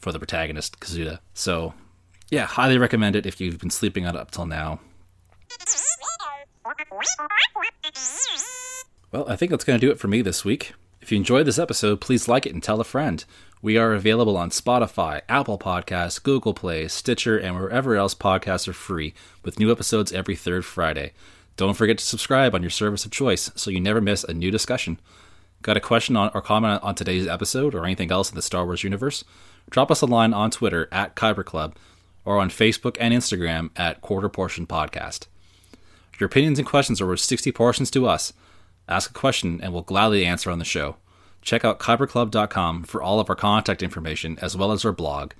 for 0.00 0.12
the 0.12 0.18
protagonist, 0.18 0.80
Kazuda. 0.80 1.18
So, 1.34 1.74
yeah, 2.30 2.46
highly 2.46 2.78
recommend 2.78 3.16
it 3.16 3.26
if 3.26 3.40
you've 3.40 3.58
been 3.58 3.70
sleeping 3.70 4.06
on 4.06 4.14
it 4.16 4.18
up 4.18 4.30
till 4.30 4.46
now. 4.46 4.80
Well, 9.12 9.28
I 9.28 9.36
think 9.36 9.50
that's 9.50 9.64
going 9.64 9.80
to 9.80 9.86
do 9.86 9.90
it 9.90 9.98
for 9.98 10.08
me 10.08 10.22
this 10.22 10.44
week. 10.44 10.74
If 11.00 11.12
you 11.12 11.16
enjoyed 11.16 11.46
this 11.46 11.58
episode, 11.58 12.00
please 12.00 12.28
like 12.28 12.44
it 12.44 12.52
and 12.52 12.62
tell 12.62 12.80
a 12.80 12.84
friend. 12.84 13.24
We 13.62 13.76
are 13.78 13.94
available 13.94 14.36
on 14.36 14.50
Spotify, 14.50 15.22
Apple 15.28 15.58
Podcasts, 15.58 16.22
Google 16.22 16.54
Play, 16.54 16.86
Stitcher, 16.88 17.38
and 17.38 17.56
wherever 17.56 17.96
else 17.96 18.14
podcasts 18.14 18.68
are 18.68 18.74
free, 18.74 19.14
with 19.42 19.58
new 19.58 19.72
episodes 19.72 20.12
every 20.12 20.36
third 20.36 20.64
Friday. 20.64 21.12
Don't 21.58 21.74
forget 21.74 21.98
to 21.98 22.04
subscribe 22.04 22.54
on 22.54 22.62
your 22.62 22.70
service 22.70 23.04
of 23.04 23.10
choice 23.10 23.50
so 23.56 23.72
you 23.72 23.80
never 23.80 24.00
miss 24.00 24.22
a 24.22 24.32
new 24.32 24.52
discussion. 24.52 25.00
Got 25.60 25.76
a 25.76 25.80
question 25.80 26.16
on, 26.16 26.30
or 26.32 26.40
comment 26.40 26.84
on 26.84 26.94
today's 26.94 27.26
episode 27.26 27.74
or 27.74 27.84
anything 27.84 28.12
else 28.12 28.30
in 28.30 28.36
the 28.36 28.42
Star 28.42 28.64
Wars 28.64 28.84
universe? 28.84 29.24
Drop 29.68 29.90
us 29.90 30.00
a 30.00 30.06
line 30.06 30.32
on 30.32 30.52
Twitter 30.52 30.88
at 30.92 31.16
Kyber 31.16 31.44
Club 31.44 31.74
or 32.24 32.38
on 32.38 32.48
Facebook 32.48 32.96
and 33.00 33.12
Instagram 33.12 33.70
at 33.74 34.00
Quarter 34.02 34.28
Portion 34.28 34.68
Podcast. 34.68 35.26
Your 36.20 36.28
opinions 36.28 36.60
and 36.60 36.68
questions 36.68 37.00
are 37.00 37.08
worth 37.08 37.18
60 37.18 37.50
portions 37.50 37.90
to 37.90 38.06
us. 38.06 38.32
Ask 38.88 39.10
a 39.10 39.14
question 39.14 39.60
and 39.60 39.72
we'll 39.72 39.82
gladly 39.82 40.24
answer 40.24 40.52
on 40.52 40.60
the 40.60 40.64
show. 40.64 40.94
Check 41.42 41.64
out 41.64 41.80
kyberclub.com 41.80 42.84
for 42.84 43.02
all 43.02 43.18
of 43.18 43.28
our 43.28 43.36
contact 43.36 43.82
information 43.82 44.38
as 44.40 44.56
well 44.56 44.70
as 44.70 44.84
our 44.84 44.92
blog. 44.92 45.32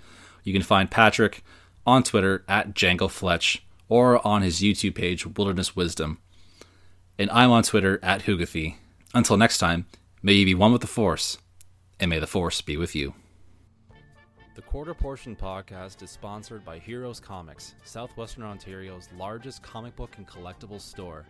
You 0.43 0.53
can 0.53 0.63
find 0.63 0.91
Patrick 0.91 1.45
on 1.87 2.03
Twitter 2.03 2.45
at 2.49 2.75
Django 2.75 3.09
Fletch 3.09 3.63
or 3.89 4.27
on 4.27 4.43
his 4.43 4.61
YouTube 4.61 4.95
page, 4.95 5.27
Wilderness 5.27 5.75
Wisdom. 5.75 6.19
And 7.19 7.31
I'm 7.31 7.51
on 7.51 7.63
Twitter 7.63 7.99
at 8.03 8.23
Hugathy. 8.23 8.77
Until 9.15 9.37
next 9.37 9.59
time, 9.59 9.87
may 10.23 10.35
you 10.35 10.45
be 10.45 10.55
one 10.55 10.73
with 10.73 10.83
the 10.83 10.87
Force, 10.87 11.39
and 11.99 12.11
may 12.11 12.19
the 12.19 12.27
Force 12.27 12.61
be 12.61 12.77
with 12.77 12.95
you. 12.95 13.15
The 14.55 14.63
Quarter 14.63 14.95
Portion 14.95 15.37
podcast 15.37 16.03
is 16.03 16.11
sponsored 16.11 16.65
by 16.65 16.79
Heroes 16.79 17.21
Comics, 17.21 17.75
Southwestern 17.85 18.43
Ontario's 18.43 19.09
largest 19.17 19.63
comic 19.63 19.95
book 19.95 20.11
and 20.17 20.27
collectibles 20.27 20.81
store. 20.81 21.25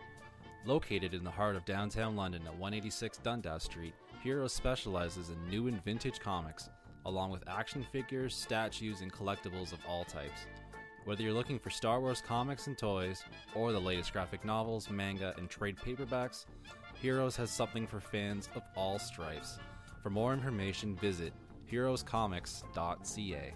Located 0.64 1.14
in 1.14 1.22
the 1.24 1.30
heart 1.30 1.54
of 1.54 1.64
downtown 1.64 2.16
London 2.16 2.42
at 2.46 2.52
186 2.52 3.18
Dundas 3.18 3.62
Street, 3.62 3.94
Heroes 4.22 4.52
specializes 4.52 5.30
in 5.30 5.48
new 5.48 5.68
and 5.68 5.82
vintage 5.84 6.18
comics, 6.20 6.68
along 7.06 7.30
with 7.30 7.46
action 7.46 7.86
figures, 7.92 8.34
statues, 8.34 9.02
and 9.02 9.12
collectibles 9.12 9.72
of 9.72 9.78
all 9.86 10.04
types. 10.04 10.46
Whether 11.08 11.22
you're 11.22 11.32
looking 11.32 11.58
for 11.58 11.70
Star 11.70 12.00
Wars 12.02 12.20
comics 12.20 12.66
and 12.66 12.76
toys, 12.76 13.24
or 13.54 13.72
the 13.72 13.80
latest 13.80 14.12
graphic 14.12 14.44
novels, 14.44 14.90
manga, 14.90 15.32
and 15.38 15.48
trade 15.48 15.78
paperbacks, 15.78 16.44
Heroes 17.00 17.34
has 17.36 17.50
something 17.50 17.86
for 17.86 17.98
fans 17.98 18.50
of 18.54 18.62
all 18.76 18.98
stripes. 18.98 19.58
For 20.02 20.10
more 20.10 20.34
information, 20.34 20.94
visit 20.96 21.32
heroescomics.ca. 21.72 23.54